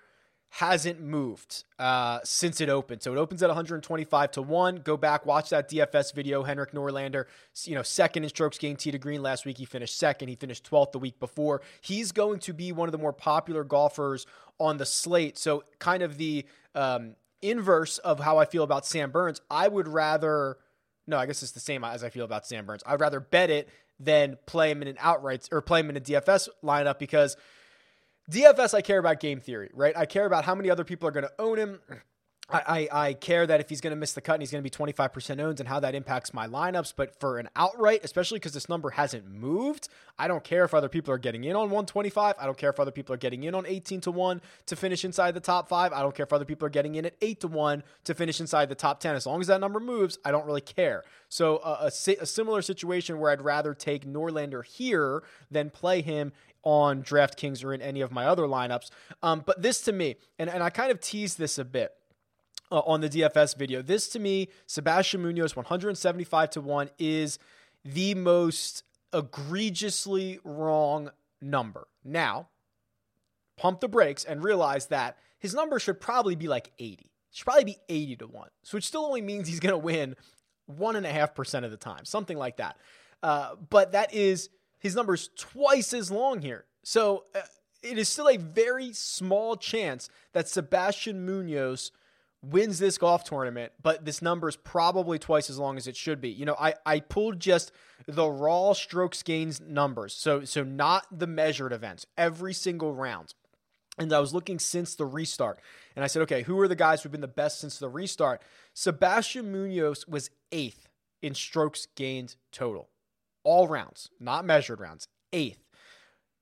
hasn't 0.51 0.99
moved 0.99 1.63
uh, 1.77 2.19
since 2.23 2.59
it 2.59 2.69
opened. 2.69 3.03
So 3.03 3.13
it 3.13 3.17
opens 3.17 3.43
at 3.43 3.49
125 3.49 4.31
to 4.31 4.41
1. 4.41 4.77
Go 4.77 4.97
back, 4.97 5.25
watch 5.25 5.49
that 5.49 5.69
DFS 5.69 6.13
video. 6.13 6.43
Henrik 6.43 6.71
Norlander, 6.71 7.25
you 7.65 7.75
know, 7.75 7.83
second 7.83 8.23
in 8.23 8.29
strokes 8.29 8.57
gained 8.57 8.79
tee 8.79 8.91
to 8.91 8.97
green 8.97 9.21
last 9.21 9.45
week. 9.45 9.57
He 9.57 9.65
finished 9.65 9.97
second. 9.97 10.27
He 10.27 10.35
finished 10.35 10.69
12th 10.69 10.91
the 10.91 10.99
week 10.99 11.19
before. 11.19 11.61
He's 11.81 12.11
going 12.11 12.39
to 12.39 12.53
be 12.53 12.71
one 12.71 12.87
of 12.87 12.91
the 12.91 12.97
more 12.97 13.13
popular 13.13 13.63
golfers 13.63 14.25
on 14.59 14.77
the 14.77 14.85
slate. 14.85 15.37
So 15.37 15.63
kind 15.77 16.01
of 16.01 16.17
the 16.17 16.45
um, 16.73 17.15
inverse 17.41 17.97
of 17.99 18.19
how 18.19 18.37
I 18.37 18.45
feel 18.45 18.63
about 18.63 18.85
Sam 18.85 19.11
Burns, 19.11 19.41
I 19.49 19.67
would 19.67 19.87
rather 19.87 20.57
no, 21.09 21.17
I 21.17 21.25
guess 21.25 21.41
it's 21.41 21.53
the 21.53 21.59
same 21.59 21.83
as 21.83 22.03
I 22.03 22.09
feel 22.09 22.23
about 22.23 22.45
Sam 22.45 22.67
Burns. 22.67 22.83
I'd 22.85 23.01
rather 23.01 23.19
bet 23.19 23.49
it 23.49 23.67
than 23.99 24.37
play 24.45 24.69
him 24.69 24.83
in 24.83 24.87
an 24.87 24.97
outright 24.99 25.49
or 25.51 25.59
play 25.59 25.79
him 25.79 25.89
in 25.89 25.97
a 25.97 26.01
DFS 26.01 26.47
lineup 26.63 26.99
because 26.99 27.35
DFS 28.31 28.75
I 28.75 28.81
care 28.81 28.99
about 28.99 29.19
game 29.19 29.39
theory, 29.39 29.71
right? 29.73 29.97
I 29.97 30.05
care 30.05 30.27
about 30.27 30.45
how 30.45 30.53
many 30.53 30.69
other 30.69 30.83
people 30.83 31.09
are 31.09 31.11
going 31.11 31.25
to 31.25 31.33
own 31.39 31.57
him. 31.57 31.79
I, 32.51 32.87
I, 32.91 33.13
care 33.13 33.45
that 33.45 33.59
if 33.59 33.69
he's 33.69 33.79
going 33.79 33.91
to 33.91 33.99
miss 33.99 34.13
the 34.13 34.21
cut 34.21 34.33
and 34.33 34.41
he's 34.41 34.51
going 34.51 34.63
to 34.63 34.69
be 34.69 34.75
25% 34.75 35.39
owned 35.39 35.59
and 35.59 35.69
how 35.69 35.79
that 35.81 35.93
impacts 35.93 36.33
my 36.33 36.47
lineups. 36.47 36.93
But 36.95 37.19
for 37.19 37.37
an 37.37 37.47
outright, 37.55 38.01
especially 38.03 38.39
because 38.39 38.53
this 38.53 38.67
number 38.67 38.89
hasn't 38.89 39.29
moved, 39.29 39.87
I 40.17 40.27
don't 40.27 40.43
care 40.43 40.63
if 40.63 40.73
other 40.73 40.89
people 40.89 41.13
are 41.13 41.19
getting 41.19 41.43
in 41.43 41.55
on 41.55 41.69
125. 41.69 42.35
I 42.39 42.45
don't 42.45 42.57
care 42.57 42.71
if 42.71 42.79
other 42.79 42.91
people 42.91 43.13
are 43.13 43.19
getting 43.19 43.43
in 43.43 43.53
on 43.53 43.65
18 43.67 44.01
to 44.01 44.11
1 44.11 44.41
to 44.65 44.75
finish 44.75 45.05
inside 45.05 45.35
the 45.35 45.39
top 45.39 45.69
five. 45.69 45.93
I 45.93 46.01
don't 46.01 46.15
care 46.15 46.23
if 46.23 46.33
other 46.33 46.45
people 46.45 46.65
are 46.65 46.71
getting 46.71 46.95
in 46.95 47.05
at 47.05 47.13
8 47.21 47.39
to 47.41 47.47
1 47.47 47.83
to 48.05 48.15
finish 48.15 48.39
inside 48.39 48.69
the 48.69 48.75
top 48.75 48.99
10. 48.99 49.15
As 49.15 49.27
long 49.27 49.41
as 49.41 49.47
that 49.47 49.61
number 49.61 49.79
moves, 49.79 50.17
I 50.25 50.31
don't 50.31 50.45
really 50.45 50.61
care. 50.61 51.03
So 51.29 51.57
uh, 51.57 51.89
a, 51.91 52.15
a 52.21 52.25
similar 52.25 52.63
situation 52.63 53.19
where 53.19 53.31
I'd 53.31 53.41
rather 53.41 53.75
take 53.75 54.07
Norlander 54.07 54.65
here 54.65 55.21
than 55.51 55.69
play 55.69 56.01
him 56.01 56.31
on 56.63 57.03
DraftKings 57.03 57.63
or 57.63 57.73
in 57.73 57.81
any 57.81 58.01
of 58.01 58.11
my 58.11 58.25
other 58.25 58.43
lineups. 58.43 58.89
Um, 59.21 59.43
but 59.45 59.61
this 59.61 59.81
to 59.83 59.91
me, 59.91 60.15
and, 60.37 60.49
and 60.49 60.63
I 60.63 60.69
kind 60.69 60.91
of 60.91 60.99
teased 60.99 61.37
this 61.37 61.57
a 61.57 61.63
bit 61.63 61.93
uh, 62.71 62.79
on 62.79 63.01
the 63.01 63.09
DFS 63.09 63.57
video. 63.57 63.81
This 63.81 64.07
to 64.09 64.19
me, 64.19 64.49
Sebastian 64.65 65.21
Munoz, 65.21 65.55
175 65.55 66.49
to 66.51 66.61
1, 66.61 66.89
is 66.97 67.39
the 67.83 68.15
most 68.15 68.83
egregiously 69.13 70.39
wrong 70.43 71.11
number. 71.41 71.87
Now, 72.03 72.49
pump 73.57 73.79
the 73.79 73.87
brakes 73.87 74.23
and 74.23 74.43
realize 74.43 74.87
that 74.87 75.17
his 75.37 75.53
number 75.53 75.79
should 75.79 75.99
probably 75.99 76.35
be 76.35 76.47
like 76.47 76.71
80. 76.79 77.03
It 77.03 77.09
should 77.31 77.45
probably 77.45 77.65
be 77.65 77.77
80 77.87 78.15
to 78.17 78.27
1. 78.27 78.49
So 78.63 78.77
it 78.77 78.83
still 78.83 79.05
only 79.05 79.21
means 79.21 79.47
he's 79.47 79.59
going 79.59 79.73
to 79.73 79.77
win 79.77 80.15
1.5% 80.71 81.65
of 81.65 81.71
the 81.71 81.77
time, 81.77 82.05
something 82.05 82.37
like 82.37 82.57
that. 82.57 82.77
Uh, 83.23 83.55
but 83.69 83.91
that 83.93 84.13
is, 84.13 84.49
his 84.77 84.95
number's 84.95 85.29
twice 85.35 85.93
as 85.93 86.11
long 86.11 86.41
here. 86.41 86.65
So 86.83 87.25
uh, 87.35 87.41
it 87.81 87.97
is 87.97 88.09
still 88.09 88.29
a 88.29 88.37
very 88.37 88.93
small 88.93 89.55
chance 89.55 90.09
that 90.33 90.47
Sebastian 90.47 91.25
Munoz 91.25 91.91
wins 92.41 92.79
this 92.79 92.97
golf 92.97 93.23
tournament, 93.23 93.73
but 93.81 94.05
this 94.05 94.21
number 94.21 94.47
is 94.47 94.55
probably 94.55 95.19
twice 95.19 95.49
as 95.49 95.57
long 95.59 95.77
as 95.77 95.87
it 95.87 95.95
should 95.95 96.21
be. 96.21 96.29
You 96.29 96.45
know, 96.45 96.55
I, 96.59 96.73
I 96.85 96.99
pulled 97.01 97.39
just 97.39 97.71
the 98.07 98.27
raw 98.27 98.73
strokes 98.73 99.23
gains 99.23 99.59
numbers. 99.59 100.13
So 100.13 100.45
so 100.45 100.63
not 100.63 101.05
the 101.11 101.27
measured 101.27 101.73
events, 101.73 102.05
every 102.17 102.53
single 102.53 102.95
round. 102.95 103.33
And 103.97 104.13
I 104.13 104.19
was 104.19 104.33
looking 104.33 104.59
since 104.59 104.95
the 104.95 105.05
restart. 105.05 105.59
And 105.93 106.05
I 106.05 106.07
said, 106.07 106.21
okay, 106.21 106.43
who 106.43 106.57
are 106.61 106.69
the 106.69 106.75
guys 106.75 107.01
who've 107.01 107.11
been 107.11 107.19
the 107.19 107.27
best 107.27 107.59
since 107.59 107.77
the 107.77 107.89
restart? 107.89 108.41
Sebastian 108.73 109.51
Munoz 109.51 110.07
was 110.07 110.29
eighth 110.53 110.87
in 111.21 111.35
strokes 111.35 111.87
gained 111.95 112.37
total. 112.53 112.89
All 113.43 113.67
rounds, 113.67 114.09
not 114.19 114.45
measured 114.45 114.79
rounds, 114.79 115.09
eighth. 115.33 115.59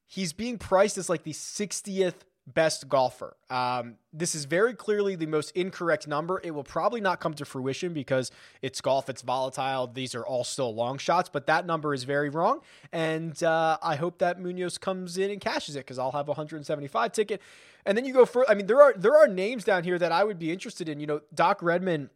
He's 0.06 0.34
being 0.34 0.60
priced 0.60 1.00
as 1.00 1.10
like 1.10 1.24
the 1.24 1.34
60th 1.34 2.22
best 2.48 2.88
golfer. 2.88 3.36
Um, 3.50 3.96
this 4.14 4.34
is 4.34 4.46
very 4.46 4.74
clearly 4.74 5.16
the 5.16 5.26
most 5.26 5.52
incorrect 5.52 6.08
number. 6.08 6.40
It 6.44 6.52
will 6.52 6.64
probably 6.64 7.02
not 7.02 7.20
come 7.20 7.34
to 7.36 7.46
fruition 7.46 7.94
because 7.94 8.32
it's 8.62 8.80
golf, 8.80 9.10
it's 9.10 9.22
volatile. 9.22 9.88
These 9.88 10.16
are 10.16 10.26
all 10.26 10.46
still 10.46 10.74
long 10.74 10.98
shots, 10.98 11.30
but 11.30 11.46
that 11.48 11.66
number 11.66 11.94
is 11.94 12.06
very 12.06 12.30
wrong. 12.30 12.62
And 12.94 13.42
uh, 13.44 13.78
I 13.84 13.98
hope 13.98 14.20
that 14.20 14.40
Munoz 14.40 14.78
comes 14.78 15.18
in 15.18 15.30
and 15.30 15.42
cashes 15.42 15.76
it 15.76 15.80
because 15.80 16.00
I'll 16.00 16.14
have 16.14 16.28
a 16.30 16.32
175 16.32 17.12
ticket. 17.12 17.42
And 17.86 17.98
then 17.98 18.06
you 18.06 18.14
go 18.14 18.26
for, 18.26 18.50
I 18.50 18.54
mean, 18.54 18.66
there 18.66 18.82
are 18.82 18.94
there 18.94 19.16
are 19.16 19.28
names 19.28 19.64
down 19.64 19.84
here 19.84 20.00
that 20.00 20.12
I 20.12 20.24
would 20.24 20.40
be 20.40 20.52
interested 20.52 20.90
in. 20.90 21.00
You 21.00 21.08
know, 21.08 21.22
Doc 21.34 21.62
Redman 21.62 22.10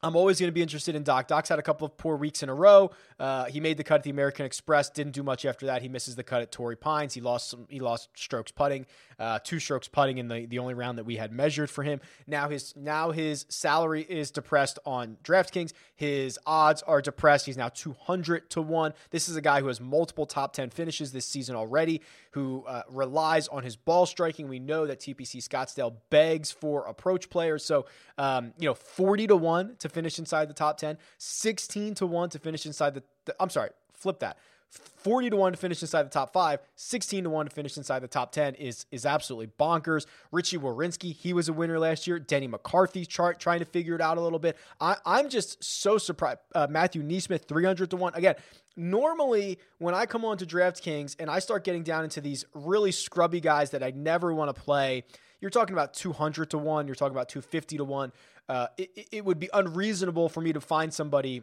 I'm 0.00 0.14
always 0.14 0.38
going 0.38 0.46
to 0.46 0.52
be 0.52 0.62
interested 0.62 0.94
in 0.94 1.02
Doc. 1.02 1.26
Doc's 1.26 1.48
had 1.48 1.58
a 1.58 1.62
couple 1.62 1.84
of 1.84 1.96
poor 1.96 2.16
weeks 2.16 2.44
in 2.44 2.48
a 2.48 2.54
row. 2.54 2.92
Uh, 3.18 3.46
he 3.46 3.58
made 3.58 3.78
the 3.78 3.82
cut 3.82 3.96
at 3.96 4.02
the 4.04 4.10
American 4.10 4.46
Express, 4.46 4.88
didn't 4.90 5.12
do 5.12 5.24
much 5.24 5.44
after 5.44 5.66
that. 5.66 5.82
He 5.82 5.88
misses 5.88 6.14
the 6.14 6.22
cut 6.22 6.40
at 6.40 6.52
Torrey 6.52 6.76
Pines. 6.76 7.14
He 7.14 7.20
lost 7.20 7.50
some, 7.50 7.66
he 7.68 7.80
lost 7.80 8.08
strokes 8.14 8.52
putting, 8.52 8.86
uh, 9.18 9.40
two 9.42 9.58
strokes 9.58 9.88
putting 9.88 10.18
in 10.18 10.28
the, 10.28 10.46
the 10.46 10.60
only 10.60 10.74
round 10.74 10.98
that 10.98 11.04
we 11.04 11.16
had 11.16 11.32
measured 11.32 11.68
for 11.68 11.82
him. 11.82 12.00
Now 12.28 12.48
his 12.48 12.74
now 12.76 13.10
his 13.10 13.44
salary 13.48 14.02
is 14.02 14.30
depressed 14.30 14.78
on 14.86 15.16
DraftKings. 15.24 15.72
His 15.96 16.38
odds 16.46 16.82
are 16.82 17.02
depressed. 17.02 17.46
He's 17.46 17.56
now 17.56 17.68
200 17.68 18.50
to 18.50 18.62
one. 18.62 18.94
This 19.10 19.28
is 19.28 19.34
a 19.34 19.40
guy 19.40 19.60
who 19.60 19.66
has 19.66 19.80
multiple 19.80 20.26
top 20.26 20.52
10 20.52 20.70
finishes 20.70 21.10
this 21.10 21.26
season 21.26 21.56
already, 21.56 22.02
who 22.30 22.64
uh, 22.68 22.82
relies 22.88 23.48
on 23.48 23.64
his 23.64 23.74
ball 23.74 24.06
striking. 24.06 24.46
We 24.46 24.60
know 24.60 24.86
that 24.86 25.00
TPC 25.00 25.42
Scottsdale 25.42 25.96
begs 26.08 26.52
for 26.52 26.86
approach 26.86 27.30
players. 27.30 27.64
So 27.64 27.86
um, 28.16 28.52
you 28.58 28.68
know, 28.68 28.74
40 28.74 29.28
to 29.28 29.36
one 29.36 29.76
to 29.80 29.87
finish 29.88 30.18
inside 30.18 30.48
the 30.48 30.54
top 30.54 30.78
10, 30.78 30.98
16 31.18 31.94
to 31.96 32.06
1 32.06 32.30
to 32.30 32.38
finish 32.38 32.66
inside 32.66 32.94
the, 32.94 33.02
the 33.24 33.34
I'm 33.40 33.50
sorry, 33.50 33.70
flip 33.92 34.20
that. 34.20 34.38
40 34.70 35.30
to 35.30 35.36
1 35.36 35.52
to 35.52 35.58
finish 35.58 35.80
inside 35.80 36.02
the 36.02 36.10
top 36.10 36.32
5, 36.32 36.60
16 36.76 37.24
to 37.24 37.30
1 37.30 37.46
to 37.46 37.54
finish 37.54 37.76
inside 37.76 38.00
the 38.00 38.08
top 38.08 38.32
10 38.32 38.54
is 38.56 38.84
is 38.90 39.06
absolutely 39.06 39.50
bonkers. 39.58 40.06
Richie 40.30 40.58
Werenski, 40.58 41.14
he 41.14 41.32
was 41.32 41.48
a 41.48 41.52
winner 41.52 41.78
last 41.78 42.06
year. 42.06 42.18
Denny 42.18 42.46
McCarthy 42.46 43.06
chart 43.06 43.40
trying 43.40 43.60
to 43.60 43.64
figure 43.64 43.94
it 43.94 44.00
out 44.00 44.18
a 44.18 44.20
little 44.20 44.38
bit. 44.38 44.56
I, 44.80 44.96
I'm 45.06 45.30
just 45.30 45.62
so 45.64 45.96
surprised. 45.96 46.40
Uh, 46.54 46.66
Matthew 46.68 47.02
NeSmith, 47.02 47.46
300 47.46 47.90
to 47.90 47.96
1. 47.96 48.14
Again, 48.14 48.34
normally 48.76 49.58
when 49.78 49.94
I 49.94 50.04
come 50.04 50.24
on 50.24 50.36
to 50.38 50.46
DraftKings 50.46 51.16
and 51.18 51.30
I 51.30 51.38
start 51.38 51.64
getting 51.64 51.82
down 51.82 52.04
into 52.04 52.20
these 52.20 52.44
really 52.52 52.92
scrubby 52.92 53.40
guys 53.40 53.70
that 53.70 53.82
I 53.82 53.92
never 53.92 54.34
want 54.34 54.54
to 54.54 54.60
play, 54.60 55.04
you're 55.40 55.50
talking 55.50 55.74
about 55.74 55.94
200 55.94 56.50
to 56.50 56.58
1, 56.58 56.86
you're 56.86 56.94
talking 56.94 57.14
about 57.14 57.28
250 57.28 57.78
to 57.78 57.84
1 57.84 58.12
uh, 58.48 58.68
it, 58.76 59.08
it 59.12 59.24
would 59.24 59.38
be 59.38 59.50
unreasonable 59.52 60.28
for 60.28 60.40
me 60.40 60.52
to 60.52 60.60
find 60.60 60.92
somebody 60.92 61.42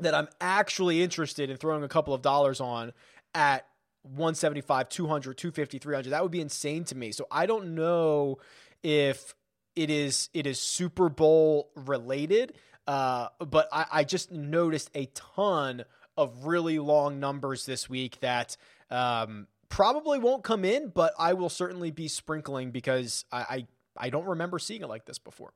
that 0.00 0.14
I'm 0.14 0.28
actually 0.40 1.02
interested 1.02 1.50
in 1.50 1.56
throwing 1.56 1.84
a 1.84 1.88
couple 1.88 2.12
of 2.12 2.20
dollars 2.20 2.60
on 2.60 2.92
at 3.34 3.66
175, 4.02 4.88
200, 4.88 5.38
250, 5.38 5.78
300. 5.78 6.10
That 6.10 6.22
would 6.22 6.32
be 6.32 6.40
insane 6.40 6.84
to 6.84 6.94
me. 6.94 7.12
So 7.12 7.26
I 7.30 7.46
don't 7.46 7.74
know 7.74 8.38
if 8.82 9.34
it 9.74 9.88
is 9.90 10.28
it 10.34 10.46
is 10.46 10.60
Super 10.60 11.08
Bowl 11.08 11.70
related, 11.74 12.54
uh, 12.86 13.28
but 13.38 13.68
I, 13.72 13.86
I, 13.90 14.04
just 14.04 14.30
noticed 14.30 14.90
a 14.94 15.06
ton 15.06 15.84
of 16.18 16.44
really 16.44 16.78
long 16.78 17.18
numbers 17.18 17.64
this 17.64 17.88
week 17.88 18.20
that 18.20 18.56
um, 18.90 19.46
probably 19.74 20.20
won't 20.20 20.44
come 20.44 20.64
in, 20.64 20.86
but 20.86 21.12
I 21.18 21.32
will 21.32 21.48
certainly 21.48 21.90
be 21.90 22.06
sprinkling 22.06 22.70
because 22.70 23.24
I, 23.32 23.38
I, 23.38 23.66
I 24.06 24.10
don't 24.10 24.26
remember 24.26 24.60
seeing 24.60 24.82
it 24.82 24.88
like 24.88 25.04
this 25.04 25.18
before. 25.18 25.52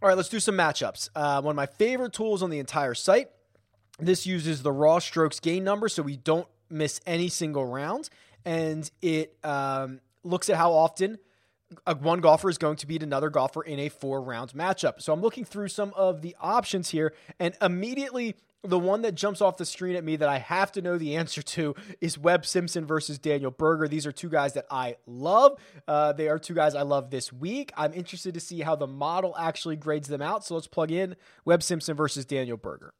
All 0.00 0.08
right, 0.08 0.16
let's 0.16 0.28
do 0.28 0.38
some 0.38 0.54
matchups. 0.56 1.08
Uh, 1.16 1.42
one 1.42 1.50
of 1.50 1.56
my 1.56 1.66
favorite 1.66 2.12
tools 2.12 2.40
on 2.40 2.50
the 2.50 2.60
entire 2.60 2.94
site. 2.94 3.30
This 3.98 4.28
uses 4.28 4.62
the 4.62 4.70
raw 4.70 5.00
strokes 5.00 5.40
gain 5.40 5.64
number 5.64 5.88
so 5.88 6.04
we 6.04 6.16
don't 6.16 6.46
miss 6.70 7.00
any 7.04 7.28
single 7.28 7.66
round. 7.66 8.10
And 8.44 8.88
it 9.02 9.36
um, 9.42 10.00
looks 10.22 10.48
at 10.48 10.56
how 10.56 10.70
often 10.70 11.18
one 11.98 12.20
golfer 12.20 12.48
is 12.48 12.58
going 12.58 12.76
to 12.76 12.86
beat 12.86 13.02
another 13.02 13.28
golfer 13.28 13.62
in 13.62 13.80
a 13.80 13.88
four 13.88 14.22
round 14.22 14.52
matchup. 14.52 15.02
So 15.02 15.12
I'm 15.12 15.20
looking 15.20 15.44
through 15.44 15.66
some 15.66 15.92
of 15.96 16.22
the 16.22 16.36
options 16.40 16.90
here, 16.90 17.12
and 17.40 17.56
immediately 17.60 18.36
the 18.64 18.78
one 18.78 19.02
that 19.02 19.14
jumps 19.14 19.40
off 19.40 19.58
the 19.58 19.66
screen 19.66 19.94
at 19.94 20.04
me 20.04 20.16
that 20.16 20.28
I 20.28 20.38
have 20.38 20.72
to 20.72 20.82
know 20.82 20.96
the 20.96 21.16
answer 21.16 21.42
to 21.42 21.74
is 22.00 22.18
Webb 22.18 22.46
Simpson 22.46 22.86
versus 22.86 23.18
Daniel 23.18 23.50
Berger. 23.50 23.86
These 23.86 24.06
are 24.06 24.12
two 24.12 24.30
guys 24.30 24.54
that 24.54 24.66
I 24.70 24.96
love. 25.06 25.58
Uh, 25.86 26.12
they 26.12 26.28
are 26.28 26.38
two 26.38 26.54
guys 26.54 26.74
I 26.74 26.82
love 26.82 27.10
this 27.10 27.32
week. 27.32 27.72
I'm 27.76 27.92
interested 27.92 28.34
to 28.34 28.40
see 28.40 28.60
how 28.60 28.74
the 28.74 28.86
model 28.86 29.36
actually 29.38 29.76
grades 29.76 30.08
them 30.08 30.22
out. 30.22 30.44
So 30.44 30.54
let's 30.54 30.66
plug 30.66 30.90
in 30.90 31.14
Webb 31.44 31.62
Simpson 31.62 31.96
versus 31.96 32.24
Daniel 32.24 32.56
Berger. 32.56 32.94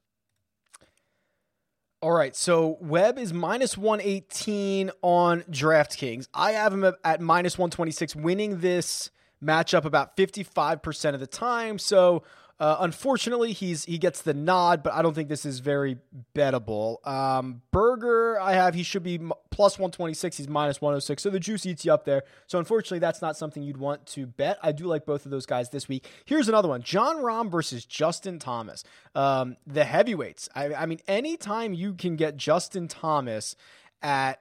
All 2.03 2.13
right, 2.13 2.37
so 2.37 2.77
Webb 2.83 3.19
is 3.19 3.33
minus 3.33 3.79
118 3.79 4.91
on 5.01 5.41
DraftKings. 5.43 6.29
I 6.35 6.53
have 6.53 6.75
him 6.75 6.85
at 7.03 7.23
minus 7.23 7.57
126, 7.57 8.15
winning 8.15 8.61
this 8.61 9.11
matchup 9.43 9.87
about 9.87 10.15
55% 10.15 11.15
of 11.15 11.21
the 11.21 11.27
time. 11.27 11.79
So 11.79 12.23
uh, 12.61 12.77
unfortunately, 12.81 13.53
he's 13.53 13.85
he 13.85 13.99
gets 13.99 14.23
the 14.23 14.33
nod, 14.33 14.85
but 14.85 14.93
I 14.93 15.03
don't 15.03 15.13
think 15.13 15.29
this 15.29 15.45
is 15.45 15.59
very 15.59 15.99
bettable. 16.37 17.05
Um, 17.07 17.63
Berger, 17.73 18.39
I 18.41 18.53
have 18.53 18.75
he 18.75 18.85
should 18.85 19.03
be 19.03 19.19
plus 19.51 19.77
126. 19.77 20.37
He's 20.37 20.49
minus 20.49 20.81
106, 20.81 21.21
so 21.21 21.31
the 21.31 21.41
juice 21.41 21.67
eats 21.67 21.85
you 21.85 21.93
up 21.93 22.05
there. 22.05 22.23
So 22.47 22.61
unfortunately, 22.61 23.01
that's 23.01 23.21
not 23.21 23.37
something 23.37 23.63
you'd 23.63 23.77
want 23.77 24.07
to 24.07 24.27
bet. 24.27 24.59
I 24.63 24.71
do 24.71 24.85
like 24.85 25.05
both 25.05 25.25
of 25.25 25.33
those 25.33 25.47
guys 25.47 25.71
this 25.71 25.89
week. 25.89 26.09
Here's 26.27 26.49
another 26.49 26.69
one: 26.69 26.83
Jon 26.83 27.17
Rahm 27.17 27.51
versus 27.51 27.85
Justin 27.85 28.39
Thomas. 28.39 28.85
Um, 29.17 29.57
the 29.67 29.85
heavyweights. 29.85 30.49
I, 30.55 30.75
I 30.75 30.87
mean, 30.87 31.01
anytime 31.09 31.75
you 31.75 31.95
can 31.95 32.15
get 32.15 32.37
Justin 32.37 32.87
Thomas 32.87 33.57
at 34.01 34.41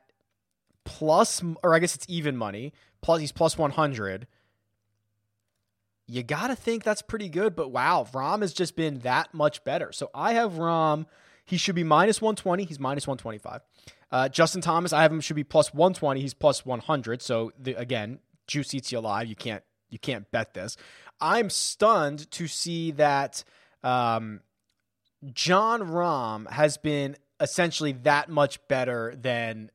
plus, 0.84 1.42
or 1.64 1.74
I 1.74 1.80
guess 1.80 1.96
it's 1.96 2.06
even 2.08 2.38
money. 2.38 2.74
Plus, 3.02 3.20
he's 3.20 3.32
plus 3.32 3.58
100 3.58 4.28
you 6.08 6.24
got 6.24 6.48
to 6.48 6.56
think 6.56 6.84
that's 6.84 7.02
pretty 7.02 7.30
good. 7.30 7.56
But 7.56 7.70
wow, 7.72 8.08
Rahm 8.12 8.42
has 8.42 8.54
just 8.54 8.76
been 8.76 9.00
that 9.00 9.34
much 9.34 9.64
better. 9.64 9.92
So 9.92 10.10
I 10.14 10.34
have 10.34 10.54
Rahm. 10.54 11.06
He 11.46 11.58
should 11.58 11.76
be 11.76 11.84
minus 11.84 12.22
120. 12.22 12.64
He's 12.66 12.80
minus 12.80 13.08
125. 13.08 13.62
Uh, 14.12 14.30
Justin 14.30 14.62
Thomas, 14.62 14.94
I 14.94 15.02
have 15.02 15.12
him 15.12 15.22
should 15.22 15.36
be 15.36 15.44
plus 15.44 15.74
120. 15.74 16.22
He's 16.22 16.34
plus 16.34 16.66
100. 16.66 17.22
So 17.22 17.52
the, 17.60 17.74
again, 17.74 18.20
juice 18.48 18.74
eats 18.74 18.92
you 18.92 19.00
alive. 19.00 19.28
You 19.28 19.36
can't 19.36 19.64
you 19.90 20.00
can't 20.00 20.30
bet 20.32 20.54
this. 20.54 20.76
I'm 21.22 21.50
stunned 21.50 22.30
to 22.32 22.48
see 22.48 22.92
that 22.92 23.44
um, 23.84 24.42
Jon 25.32 25.82
Rahm 25.82 26.50
has 26.50 26.78
been 26.78 27.16
essentially 27.40 27.92
that 28.04 28.30
much 28.30 28.66
better 28.68 29.16
than 29.16 29.70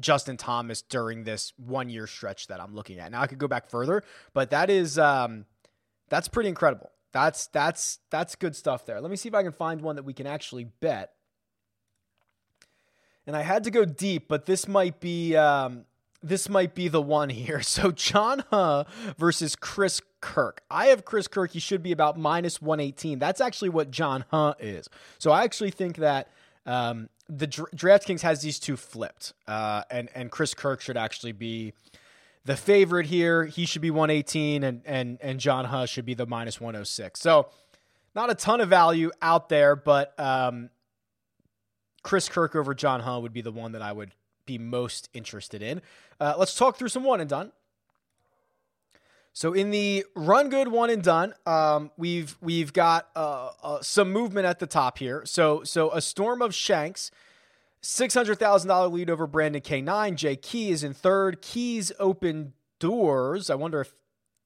Justin 0.00 0.36
Thomas 0.36 0.82
during 0.82 1.24
this 1.24 1.52
one 1.56 1.88
year 1.88 2.06
stretch 2.06 2.48
that 2.48 2.60
I'm 2.60 2.74
looking 2.74 2.98
at. 2.98 3.10
Now 3.12 3.22
I 3.22 3.26
could 3.26 3.38
go 3.38 3.48
back 3.48 3.68
further, 3.68 4.02
but 4.32 4.50
that 4.50 4.70
is 4.70 4.98
um, 4.98 5.44
that's 6.08 6.28
pretty 6.28 6.48
incredible. 6.48 6.90
That's 7.12 7.46
that's 7.48 8.00
that's 8.10 8.34
good 8.34 8.56
stuff 8.56 8.86
there. 8.86 9.00
Let 9.00 9.10
me 9.10 9.16
see 9.16 9.28
if 9.28 9.34
I 9.34 9.42
can 9.42 9.52
find 9.52 9.80
one 9.80 9.96
that 9.96 10.04
we 10.04 10.12
can 10.12 10.26
actually 10.26 10.64
bet. 10.64 11.12
And 13.26 13.36
I 13.36 13.42
had 13.42 13.64
to 13.64 13.70
go 13.70 13.84
deep, 13.84 14.28
but 14.28 14.44
this 14.46 14.68
might 14.68 15.00
be 15.00 15.36
um, 15.36 15.84
this 16.24 16.48
might 16.48 16.74
be 16.74 16.88
the 16.88 17.02
one 17.02 17.28
here. 17.28 17.62
So 17.74 17.90
John 17.90 18.44
Huh 18.50 18.84
versus 19.18 19.56
Chris 19.56 20.00
Kirk. 20.20 20.62
I 20.70 20.86
have 20.86 21.04
Chris 21.04 21.28
Kirk. 21.28 21.52
He 21.52 21.60
should 21.60 21.82
be 21.82 21.92
about 21.92 22.18
minus 22.18 22.60
118. 22.60 23.18
That's 23.18 23.40
actually 23.40 23.70
what 23.70 23.90
John 23.90 24.24
Huh 24.30 24.54
is. 24.58 24.88
So 25.18 25.30
I 25.30 25.44
actually 25.44 25.70
think 25.70 25.96
that 25.96 26.28
um, 26.66 27.08
the 27.28 27.46
DraftKings 27.46 28.20
has 28.20 28.42
these 28.42 28.58
two 28.58 28.76
flipped, 28.76 29.32
uh, 29.48 29.82
and 29.90 30.08
and 30.14 30.30
Chris 30.30 30.54
Kirk 30.54 30.80
should 30.80 30.96
actually 30.96 31.32
be 31.32 31.72
the 32.44 32.56
favorite 32.56 33.06
here. 33.06 33.44
He 33.44 33.66
should 33.66 33.82
be 33.82 33.90
118, 33.90 34.62
and 34.62 34.82
and 34.84 35.18
and 35.20 35.40
John 35.40 35.66
Huh 35.66 35.86
should 35.86 36.04
be 36.04 36.14
the 36.14 36.26
minus 36.26 36.60
106. 36.60 37.20
So 37.20 37.48
not 38.14 38.30
a 38.30 38.34
ton 38.34 38.60
of 38.60 38.68
value 38.68 39.10
out 39.22 39.48
there, 39.48 39.74
but 39.74 40.18
um, 40.20 40.70
Chris 42.02 42.28
Kirk 42.28 42.54
over 42.54 42.74
John 42.74 43.00
Huh 43.00 43.20
would 43.20 43.32
be 43.32 43.40
the 43.40 43.52
one 43.52 43.72
that 43.72 43.82
I 43.82 43.92
would 43.92 44.12
be 44.46 44.58
most 44.58 45.08
interested 45.14 45.62
in. 45.62 45.80
Uh, 46.20 46.34
let's 46.38 46.54
talk 46.54 46.76
through 46.76 46.88
some 46.88 47.04
one 47.04 47.20
and 47.20 47.28
done. 47.28 47.52
So 49.36 49.52
in 49.52 49.72
the 49.72 50.06
run 50.14 50.48
good 50.48 50.68
one 50.68 50.90
and 50.90 51.02
done, 51.02 51.34
um, 51.44 51.90
we've 51.96 52.36
we've 52.40 52.72
got 52.72 53.08
uh, 53.16 53.50
uh, 53.62 53.82
some 53.82 54.12
movement 54.12 54.46
at 54.46 54.60
the 54.60 54.66
top 54.66 54.98
here. 54.98 55.22
So 55.26 55.64
so 55.64 55.90
a 55.90 56.00
storm 56.00 56.40
of 56.40 56.54
shanks, 56.54 57.10
six 57.80 58.14
hundred 58.14 58.38
thousand 58.38 58.68
dollar 58.68 58.86
lead 58.86 59.10
over 59.10 59.26
Brandon 59.26 59.60
K 59.60 59.80
nine. 59.80 60.14
Jay 60.14 60.36
Key 60.36 60.70
is 60.70 60.84
in 60.84 60.94
third. 60.94 61.42
Keys 61.42 61.90
open 61.98 62.52
doors. 62.78 63.50
I 63.50 63.56
wonder 63.56 63.80
if 63.80 63.92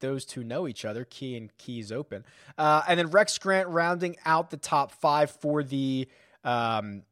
those 0.01 0.25
two 0.25 0.43
know 0.43 0.67
each 0.67 0.87
other. 0.87 1.05
Key 1.05 1.37
and 1.37 1.55
Keys 1.59 1.93
open, 1.93 2.25
uh, 2.57 2.83
and 2.89 2.99
then 2.99 3.11
Rex 3.11 3.37
Grant 3.37 3.69
rounding 3.69 4.17
out 4.25 4.49
the 4.49 4.57
top 4.57 4.91
five 4.91 5.31
for 5.31 5.63
the 5.63 6.09
um, 6.45 7.03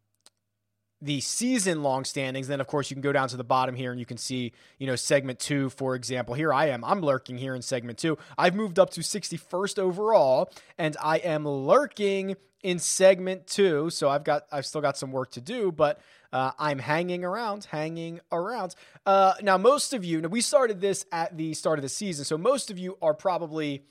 the 1.06 1.20
season 1.20 1.82
long 1.82 2.04
standings. 2.04 2.48
Then, 2.48 2.60
of 2.60 2.66
course, 2.66 2.90
you 2.90 2.94
can 2.94 3.00
go 3.00 3.12
down 3.12 3.28
to 3.28 3.36
the 3.36 3.44
bottom 3.44 3.74
here 3.74 3.92
and 3.92 4.00
you 4.00 4.04
can 4.04 4.18
see, 4.18 4.52
you 4.78 4.86
know, 4.86 4.96
segment 4.96 5.38
two, 5.38 5.70
for 5.70 5.94
example. 5.94 6.34
Here 6.34 6.52
I 6.52 6.66
am. 6.66 6.84
I'm 6.84 7.00
lurking 7.00 7.38
here 7.38 7.54
in 7.54 7.62
segment 7.62 7.98
two. 7.98 8.18
I've 8.36 8.54
moved 8.54 8.78
up 8.78 8.90
to 8.90 9.00
61st 9.00 9.78
overall 9.78 10.50
and 10.76 10.96
I 11.00 11.18
am 11.18 11.46
lurking 11.46 12.36
in 12.62 12.80
segment 12.80 13.46
two. 13.46 13.88
So 13.90 14.08
I've 14.08 14.24
got, 14.24 14.46
I've 14.50 14.66
still 14.66 14.80
got 14.80 14.98
some 14.98 15.12
work 15.12 15.30
to 15.32 15.40
do, 15.40 15.70
but 15.70 16.00
uh, 16.32 16.50
I'm 16.58 16.80
hanging 16.80 17.24
around, 17.24 17.66
hanging 17.66 18.20
around. 18.32 18.74
Uh, 19.06 19.34
now, 19.42 19.56
most 19.56 19.94
of 19.94 20.04
you, 20.04 20.20
now 20.20 20.28
we 20.28 20.40
started 20.40 20.80
this 20.80 21.06
at 21.12 21.36
the 21.36 21.54
start 21.54 21.78
of 21.78 21.82
the 21.84 21.88
season. 21.88 22.24
So 22.24 22.36
most 22.36 22.70
of 22.70 22.78
you 22.78 22.98
are 23.00 23.14
probably 23.14 23.84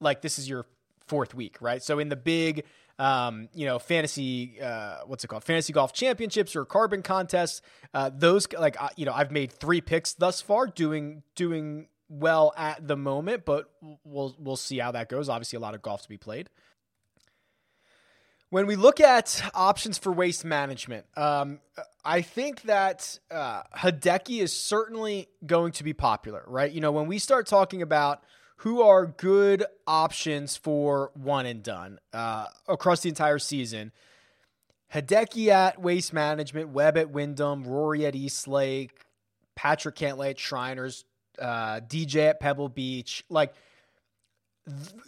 like, 0.00 0.20
this 0.20 0.38
is 0.38 0.48
your 0.48 0.66
fourth 1.06 1.34
week, 1.34 1.56
right? 1.60 1.82
So 1.82 1.98
in 1.98 2.10
the 2.10 2.16
big 2.16 2.64
um, 2.98 3.48
you 3.54 3.66
know, 3.66 3.78
fantasy, 3.78 4.60
uh, 4.60 4.98
what's 5.06 5.22
it 5.24 5.28
called? 5.28 5.44
Fantasy 5.44 5.72
golf 5.72 5.92
championships 5.92 6.56
or 6.56 6.64
carbon 6.64 7.02
contests. 7.02 7.62
Uh, 7.94 8.10
those 8.12 8.50
like, 8.52 8.76
you 8.96 9.06
know, 9.06 9.12
I've 9.12 9.30
made 9.30 9.52
three 9.52 9.80
picks 9.80 10.14
thus 10.14 10.40
far, 10.40 10.66
doing 10.66 11.22
doing 11.36 11.88
well 12.08 12.52
at 12.56 12.86
the 12.86 12.96
moment, 12.96 13.44
but 13.44 13.70
we'll 14.04 14.34
we'll 14.38 14.56
see 14.56 14.78
how 14.78 14.92
that 14.92 15.08
goes. 15.08 15.28
Obviously, 15.28 15.56
a 15.56 15.60
lot 15.60 15.74
of 15.74 15.82
golf 15.82 16.02
to 16.02 16.08
be 16.08 16.16
played. 16.16 16.50
When 18.50 18.66
we 18.66 18.76
look 18.76 18.98
at 18.98 19.42
options 19.52 19.98
for 19.98 20.10
waste 20.10 20.42
management, 20.42 21.04
um, 21.18 21.60
I 22.02 22.22
think 22.22 22.62
that 22.62 23.18
uh, 23.30 23.62
Hideki 23.76 24.40
is 24.40 24.54
certainly 24.54 25.28
going 25.44 25.72
to 25.72 25.84
be 25.84 25.92
popular, 25.92 26.44
right? 26.46 26.72
You 26.72 26.80
know, 26.80 26.90
when 26.90 27.08
we 27.08 27.18
start 27.18 27.46
talking 27.46 27.82
about 27.82 28.22
who 28.58 28.82
are 28.82 29.06
good 29.06 29.64
options 29.86 30.56
for 30.56 31.12
one 31.14 31.46
and 31.46 31.62
done 31.62 31.98
uh, 32.12 32.46
across 32.66 33.00
the 33.00 33.08
entire 33.08 33.38
season. 33.38 33.92
Hideki 34.92 35.48
at 35.48 35.80
Waste 35.80 36.12
Management, 36.12 36.70
Webb 36.70 36.96
at 36.96 37.10
Wyndham, 37.10 37.64
Rory 37.64 38.04
at 38.06 38.16
East 38.16 38.48
Lake, 38.48 39.04
Patrick 39.54 39.94
Cantlay 39.94 40.30
at 40.30 40.38
Shriners, 40.38 41.04
uh, 41.38 41.80
DJ 41.80 42.30
at 42.30 42.40
Pebble 42.40 42.68
Beach. 42.68 43.24
Like, 43.28 43.54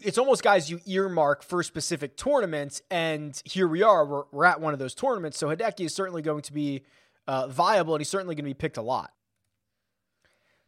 it's 0.03 0.19
almost 0.19 0.43
guys 0.43 0.71
you 0.71 0.81
earmark 0.87 1.43
for 1.43 1.63
specific 1.63 2.17
tournaments. 2.17 2.83
And 2.91 3.41
here 3.45 3.67
we 3.67 3.83
are, 3.83 4.05
we're, 4.05 4.25
we're 4.31 4.45
at 4.45 4.61
one 4.61 4.75
of 4.75 4.79
those 4.79 4.95
tournaments. 4.95 5.39
So 5.39 5.49
Hideki 5.49 5.87
is 5.87 5.95
certainly 5.95 6.23
going 6.23 6.43
to 6.43 6.53
be 6.53 6.83
uh, 7.27 7.49
viable 7.49 7.95
and 7.95 8.01
he's 8.01 8.09
certainly 8.09 8.35
going 8.35 8.45
to 8.45 8.51
be 8.51 8.55
picked 8.55 8.77
a 8.77 8.83
lot. 8.83 9.11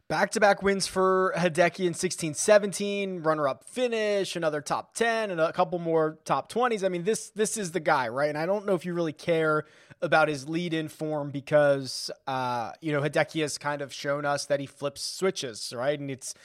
Back 0.09 0.31
to 0.31 0.39
back 0.39 0.61
wins 0.61 0.85
for 0.85 1.33
Hideki 1.37 1.87
in 1.87 1.93
16 1.93 2.33
17, 2.33 3.23
runner 3.23 3.47
up 3.47 3.63
finish, 3.63 4.35
another 4.35 4.59
top 4.59 4.93
10, 4.95 5.31
and 5.31 5.39
a 5.39 5.53
couple 5.53 5.79
more 5.79 6.19
top 6.25 6.51
20s. 6.51 6.83
I 6.83 6.89
mean, 6.89 7.03
this 7.03 7.29
this 7.29 7.57
is 7.57 7.71
the 7.71 7.79
guy, 7.79 8.09
right? 8.09 8.29
And 8.29 8.37
I 8.37 8.45
don't 8.45 8.65
know 8.65 8.75
if 8.75 8.85
you 8.85 8.93
really 8.93 9.13
care 9.13 9.63
about 10.01 10.27
his 10.27 10.49
lead 10.49 10.73
in 10.73 10.89
form 10.89 11.31
because, 11.31 12.11
uh, 12.27 12.73
you 12.81 12.91
know, 12.91 13.01
Hideki 13.01 13.41
has 13.41 13.57
kind 13.57 13.81
of 13.81 13.93
shown 13.93 14.25
us 14.25 14.45
that 14.47 14.59
he 14.59 14.65
flips 14.65 15.01
switches, 15.01 15.73
right? 15.75 15.97
And 15.97 16.11
it's 16.11 16.35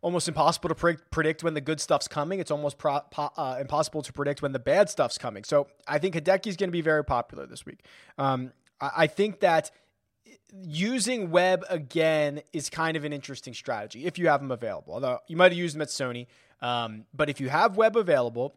almost 0.00 0.26
impossible 0.26 0.70
to 0.70 0.74
pre- 0.74 0.96
predict 1.10 1.44
when 1.44 1.54
the 1.54 1.60
good 1.60 1.80
stuff's 1.80 2.08
coming. 2.08 2.40
It's 2.40 2.50
almost 2.50 2.78
pro- 2.78 3.00
po- 3.10 3.32
uh, 3.36 3.58
impossible 3.60 4.02
to 4.02 4.12
predict 4.12 4.42
when 4.42 4.52
the 4.52 4.58
bad 4.58 4.88
stuff's 4.90 5.18
coming. 5.18 5.44
So 5.44 5.66
I 5.86 5.98
think 5.98 6.14
Hideki 6.14 6.46
is 6.46 6.56
going 6.56 6.68
to 6.68 6.72
be 6.72 6.82
very 6.82 7.04
popular 7.04 7.46
this 7.46 7.66
week. 7.66 7.84
Um, 8.18 8.52
I-, 8.80 8.90
I 8.96 9.06
think 9.06 9.40
that 9.40 9.70
using 10.52 11.30
Webb 11.30 11.64
again 11.68 12.42
is 12.52 12.70
kind 12.70 12.96
of 12.96 13.04
an 13.04 13.12
interesting 13.12 13.54
strategy 13.54 14.06
if 14.06 14.18
you 14.18 14.28
have 14.28 14.40
him 14.40 14.50
available. 14.50 14.94
Although 14.94 15.18
you 15.28 15.36
might 15.36 15.52
have 15.52 15.58
used 15.58 15.74
him 15.74 15.82
at 15.82 15.88
Sony, 15.88 16.26
um, 16.60 17.04
but 17.12 17.28
if 17.28 17.40
you 17.40 17.48
have 17.48 17.76
Webb 17.76 17.96
available, 17.96 18.54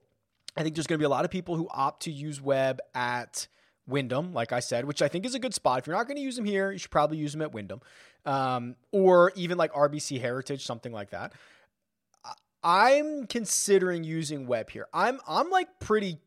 I 0.56 0.64
think 0.64 0.76
there's 0.76 0.88
going 0.88 0.98
to 0.98 1.02
be 1.02 1.06
a 1.06 1.10
lot 1.10 1.26
of 1.26 1.32
people 1.32 1.56
who 1.56 1.68
opt 1.72 2.04
to 2.04 2.12
use 2.12 2.42
Webb 2.42 2.80
at 2.96 3.48
Wyndham, 3.88 4.34
like 4.34 4.52
I 4.52 4.60
said, 4.60 4.86
which 4.86 5.02
I 5.02 5.08
think 5.08 5.26
is 5.26 5.36
a 5.36 5.40
good 5.40 5.54
spot. 5.54 5.80
If 5.80 5.88
you're 5.88 5.96
not 5.96 6.08
going 6.08 6.18
to 6.18 6.24
use 6.24 6.38
him 6.38 6.46
here, 6.46 6.72
you 6.72 6.78
should 6.78 6.92
probably 6.92 7.18
use 7.18 7.34
him 7.34 7.42
at 7.42 7.54
Wyndham, 7.54 7.82
um, 8.26 8.76
or 8.92 9.32
even 9.36 9.58
like 9.58 9.72
RBC 9.74 10.20
Heritage, 10.20 10.66
something 10.66 10.92
like 10.92 11.12
that. 11.12 11.34
I'm 12.64 13.28
considering 13.28 14.04
using 14.04 14.48
Webb 14.48 14.72
here. 14.72 14.88
I'm 14.94 15.20
I'm 15.28 15.50
like 15.50 15.80
pretty 15.80 16.18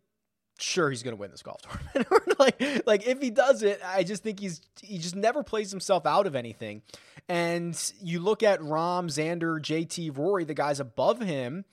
sure 0.63 0.91
he's 0.91 1.03
going 1.03 1.17
to 1.17 1.21
win 1.21 1.31
this 1.31 1.43
golf 1.43 1.61
tournament. 1.93 2.39
like, 2.39 2.87
like 2.87 3.07
if 3.07 3.21
he 3.21 3.31
does 3.31 3.63
it, 3.63 3.81
I 3.85 4.03
just 4.03 4.23
think 4.23 4.41
he's 4.41 4.61
he 4.81 4.99
just 4.99 5.17
never 5.17 5.43
plays 5.43 5.71
himself 5.71 6.07
out 6.07 6.27
of 6.27 6.35
anything. 6.35 6.83
And 7.29 7.93
you 8.03 8.21
look 8.21 8.43
at 8.43 8.61
Rahm, 8.61 9.07
Xander, 9.07 9.61
JT, 9.61 10.17
Rory, 10.17 10.45
the 10.45 10.55
guys 10.55 10.81
above 10.81 11.21
him, 11.21 11.65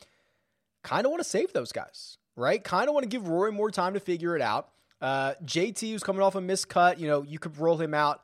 kind 0.83 1.05
of 1.05 1.11
want 1.11 1.23
to 1.23 1.29
save 1.29 1.53
those 1.53 1.71
guys, 1.71 2.17
right? 2.35 2.63
Kind 2.63 2.87
of 2.87 2.93
want 2.93 3.03
to 3.03 3.09
give 3.09 3.27
Rory 3.27 3.51
more 3.51 3.71
time 3.71 3.93
to 3.93 3.99
figure 3.99 4.35
it 4.35 4.41
out. 4.41 4.69
Uh, 5.01 5.33
JT, 5.43 5.91
who's 5.91 6.03
coming 6.03 6.21
off 6.21 6.35
a 6.35 6.39
miscut, 6.39 6.99
you 6.99 7.07
know, 7.07 7.23
you 7.23 7.39
could 7.39 7.57
roll 7.57 7.77
him 7.77 7.93
out 7.93 8.21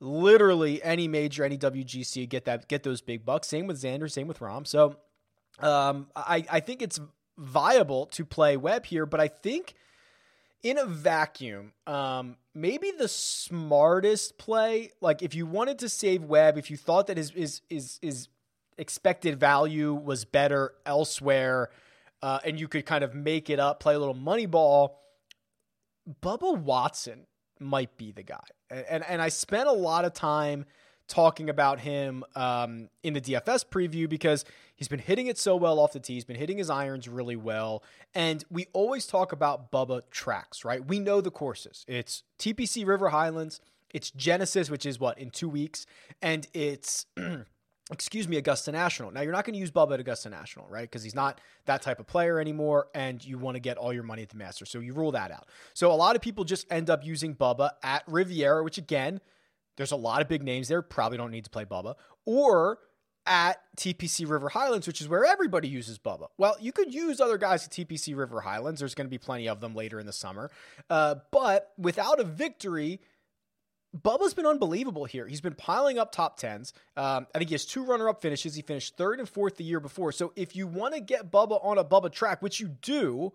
literally 0.00 0.82
any 0.82 1.08
major, 1.08 1.44
any 1.44 1.56
WGC, 1.58 2.28
get 2.28 2.44
that, 2.44 2.68
get 2.68 2.82
those 2.82 3.00
big 3.00 3.24
bucks. 3.24 3.48
Same 3.48 3.66
with 3.66 3.80
Xander, 3.80 4.10
same 4.10 4.26
with 4.26 4.40
Rahm. 4.40 4.66
So, 4.66 4.96
um, 5.60 6.08
I, 6.16 6.44
I 6.50 6.60
think 6.60 6.82
it's 6.82 7.00
viable 7.38 8.06
to 8.06 8.24
play 8.24 8.56
Webb 8.56 8.86
here, 8.86 9.06
but 9.06 9.20
I 9.20 9.28
think 9.28 9.74
in 10.62 10.78
a 10.78 10.86
vacuum, 10.86 11.72
um, 11.86 12.36
maybe 12.54 12.92
the 12.96 13.08
smartest 13.08 14.38
play, 14.38 14.92
like 15.00 15.22
if 15.22 15.34
you 15.34 15.46
wanted 15.46 15.78
to 15.80 15.88
save 15.88 16.22
Webb, 16.24 16.56
if 16.56 16.70
you 16.70 16.76
thought 16.76 17.08
that 17.08 17.16
his 17.16 17.30
his 17.30 17.60
his, 17.68 17.98
his 18.00 18.28
expected 18.78 19.38
value 19.38 19.92
was 19.92 20.24
better 20.24 20.74
elsewhere, 20.86 21.70
uh, 22.22 22.38
and 22.44 22.60
you 22.60 22.68
could 22.68 22.86
kind 22.86 23.02
of 23.02 23.14
make 23.14 23.50
it 23.50 23.58
up, 23.58 23.80
play 23.80 23.94
a 23.94 23.98
little 23.98 24.14
money 24.14 24.46
ball, 24.46 25.00
Bubba 26.22 26.56
Watson 26.56 27.26
might 27.58 27.96
be 27.96 28.12
the 28.12 28.22
guy. 28.22 28.44
And 28.70 28.86
and, 28.88 29.04
and 29.04 29.22
I 29.22 29.28
spent 29.28 29.68
a 29.68 29.72
lot 29.72 30.04
of 30.04 30.12
time 30.12 30.66
talking 31.08 31.50
about 31.50 31.80
him 31.80 32.24
um, 32.36 32.88
in 33.02 33.12
the 33.12 33.20
DFS 33.20 33.66
preview 33.66 34.08
because 34.08 34.44
he's 34.82 34.88
been 34.88 34.98
hitting 34.98 35.28
it 35.28 35.38
so 35.38 35.54
well 35.54 35.78
off 35.78 35.92
the 35.92 36.00
tee. 36.00 36.14
He's 36.14 36.24
been 36.24 36.34
hitting 36.34 36.58
his 36.58 36.68
irons 36.68 37.08
really 37.08 37.36
well. 37.36 37.84
And 38.16 38.44
we 38.50 38.66
always 38.72 39.06
talk 39.06 39.30
about 39.30 39.70
Bubba 39.70 40.02
tracks, 40.10 40.64
right? 40.64 40.84
We 40.84 40.98
know 40.98 41.20
the 41.20 41.30
courses. 41.30 41.84
It's 41.86 42.24
TPC 42.40 42.84
River 42.84 43.10
Highlands, 43.10 43.60
it's 43.94 44.10
Genesis, 44.10 44.70
which 44.70 44.84
is 44.84 44.98
what, 44.98 45.18
in 45.18 45.30
two 45.30 45.48
weeks, 45.48 45.86
and 46.20 46.48
it's. 46.52 47.06
excuse 47.92 48.26
me, 48.26 48.38
Augusta 48.38 48.72
National. 48.72 49.10
Now, 49.10 49.20
you're 49.20 49.32
not 49.32 49.44
going 49.44 49.54
to 49.54 49.60
use 49.60 49.70
Bubba 49.70 49.94
at 49.94 50.00
Augusta 50.00 50.30
National, 50.30 50.66
right? 50.68 50.82
Because 50.82 51.02
he's 51.02 51.16
not 51.16 51.40
that 51.66 51.82
type 51.82 52.00
of 52.00 52.06
player 52.06 52.40
anymore, 52.40 52.86
and 52.94 53.22
you 53.22 53.38
want 53.38 53.56
to 53.56 53.60
get 53.60 53.76
all 53.76 53.92
your 53.92 54.04
money 54.04 54.22
at 54.22 54.30
the 54.30 54.36
Masters. 54.36 54.70
So 54.70 54.78
you 54.78 54.94
rule 54.94 55.12
that 55.12 55.30
out. 55.30 55.46
So 55.74 55.92
a 55.92 55.94
lot 55.94 56.16
of 56.16 56.22
people 56.22 56.44
just 56.44 56.66
end 56.72 56.88
up 56.88 57.04
using 57.04 57.34
Bubba 57.34 57.70
at 57.82 58.02
Riviera, 58.06 58.64
which 58.64 58.78
again, 58.78 59.20
there's 59.76 59.92
a 59.92 59.96
lot 59.96 60.22
of 60.22 60.28
big 60.28 60.42
names 60.42 60.68
there. 60.68 60.80
Probably 60.80 61.18
don't 61.18 61.32
need 61.32 61.44
to 61.44 61.50
play 61.50 61.66
Bubba. 61.66 61.96
Or 62.24 62.78
at 63.26 63.58
TPC 63.76 64.28
River 64.28 64.48
Highlands, 64.48 64.86
which 64.86 65.00
is 65.00 65.08
where 65.08 65.24
everybody 65.24 65.68
uses 65.68 65.98
Bubba. 65.98 66.28
Well, 66.38 66.56
you 66.60 66.72
could 66.72 66.92
use 66.92 67.20
other 67.20 67.38
guys 67.38 67.64
at 67.64 67.70
TPC 67.70 68.16
River 68.16 68.40
Highlands. 68.40 68.80
There's 68.80 68.94
going 68.94 69.06
to 69.06 69.10
be 69.10 69.18
plenty 69.18 69.48
of 69.48 69.60
them 69.60 69.74
later 69.74 70.00
in 70.00 70.06
the 70.06 70.12
summer. 70.12 70.50
Uh, 70.90 71.16
but 71.30 71.72
without 71.78 72.18
a 72.18 72.24
victory, 72.24 73.00
Bubba's 73.96 74.34
been 74.34 74.46
unbelievable 74.46 75.04
here. 75.04 75.26
He's 75.26 75.40
been 75.40 75.54
piling 75.54 75.98
up 75.98 76.12
top 76.12 76.38
tens. 76.38 76.72
Um, 76.96 77.26
I 77.34 77.38
think 77.38 77.50
he 77.50 77.54
has 77.54 77.64
two 77.64 77.84
runner 77.84 78.08
up 78.08 78.22
finishes. 78.22 78.54
He 78.54 78.62
finished 78.62 78.96
third 78.96 79.18
and 79.18 79.28
fourth 79.28 79.56
the 79.56 79.64
year 79.64 79.80
before. 79.80 80.12
So 80.12 80.32
if 80.34 80.56
you 80.56 80.66
want 80.66 80.94
to 80.94 81.00
get 81.00 81.30
Bubba 81.30 81.64
on 81.64 81.78
a 81.78 81.84
Bubba 81.84 82.10
track, 82.10 82.42
which 82.42 82.58
you 82.58 82.68
do, 82.68 83.32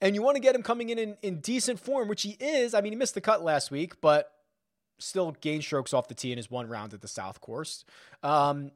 and 0.00 0.16
you 0.16 0.22
want 0.22 0.34
to 0.34 0.40
get 0.40 0.54
him 0.54 0.62
coming 0.62 0.90
in, 0.90 0.98
in 0.98 1.16
in 1.22 1.40
decent 1.40 1.78
form, 1.78 2.08
which 2.08 2.22
he 2.22 2.36
is, 2.40 2.74
I 2.74 2.80
mean, 2.80 2.92
he 2.92 2.96
missed 2.96 3.14
the 3.14 3.20
cut 3.20 3.44
last 3.44 3.70
week, 3.70 4.00
but 4.00 4.32
still 4.98 5.32
gained 5.40 5.62
strokes 5.62 5.94
off 5.94 6.08
the 6.08 6.14
tee 6.14 6.32
in 6.32 6.36
his 6.36 6.50
one 6.50 6.68
round 6.68 6.94
at 6.94 7.00
the 7.00 7.08
South 7.08 7.40
Course. 7.40 7.84
Um, 8.22 8.72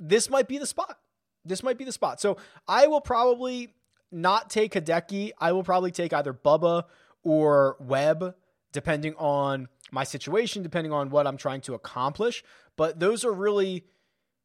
this 0.00 0.28
might 0.28 0.48
be 0.48 0.58
the 0.58 0.66
spot. 0.66 0.98
This 1.44 1.62
might 1.62 1.78
be 1.78 1.84
the 1.84 1.92
spot. 1.92 2.20
So 2.20 2.36
I 2.66 2.88
will 2.88 3.00
probably 3.00 3.74
not 4.10 4.50
take 4.50 4.72
Hideki. 4.72 5.30
I 5.38 5.52
will 5.52 5.62
probably 5.62 5.92
take 5.92 6.12
either 6.12 6.34
Bubba 6.34 6.84
or 7.22 7.76
Webb, 7.78 8.34
depending 8.72 9.14
on 9.16 9.68
my 9.92 10.04
situation, 10.04 10.62
depending 10.62 10.92
on 10.92 11.10
what 11.10 11.26
I'm 11.26 11.36
trying 11.36 11.60
to 11.62 11.74
accomplish. 11.74 12.42
But 12.76 12.98
those 12.98 13.24
are 13.24 13.32
really 13.32 13.84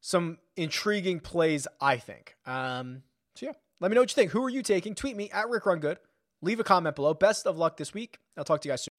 some 0.01 0.37
intriguing 0.55 1.19
plays, 1.19 1.67
I 1.81 1.97
think. 1.97 2.35
Um, 2.45 3.01
so 3.35 3.47
yeah, 3.47 3.53
let 3.79 3.89
me 3.89 3.95
know 3.95 4.01
what 4.01 4.11
you 4.11 4.15
think. 4.15 4.31
Who 4.31 4.43
are 4.43 4.49
you 4.49 4.61
taking? 4.61 4.93
Tweet 4.93 5.15
me 5.15 5.31
at 5.31 5.49
Rick 5.49 5.65
Run 5.65 5.79
Good 5.79 5.97
leave 6.45 6.59
a 6.59 6.63
comment 6.63 6.95
below. 6.95 7.13
Best 7.13 7.45
of 7.45 7.57
luck 7.57 7.77
this 7.77 7.93
week. 7.93 8.19
I'll 8.37 8.45
talk 8.45 8.61
to 8.61 8.69
you 8.69 8.71
guys 8.71 8.83
soon. 8.83 8.94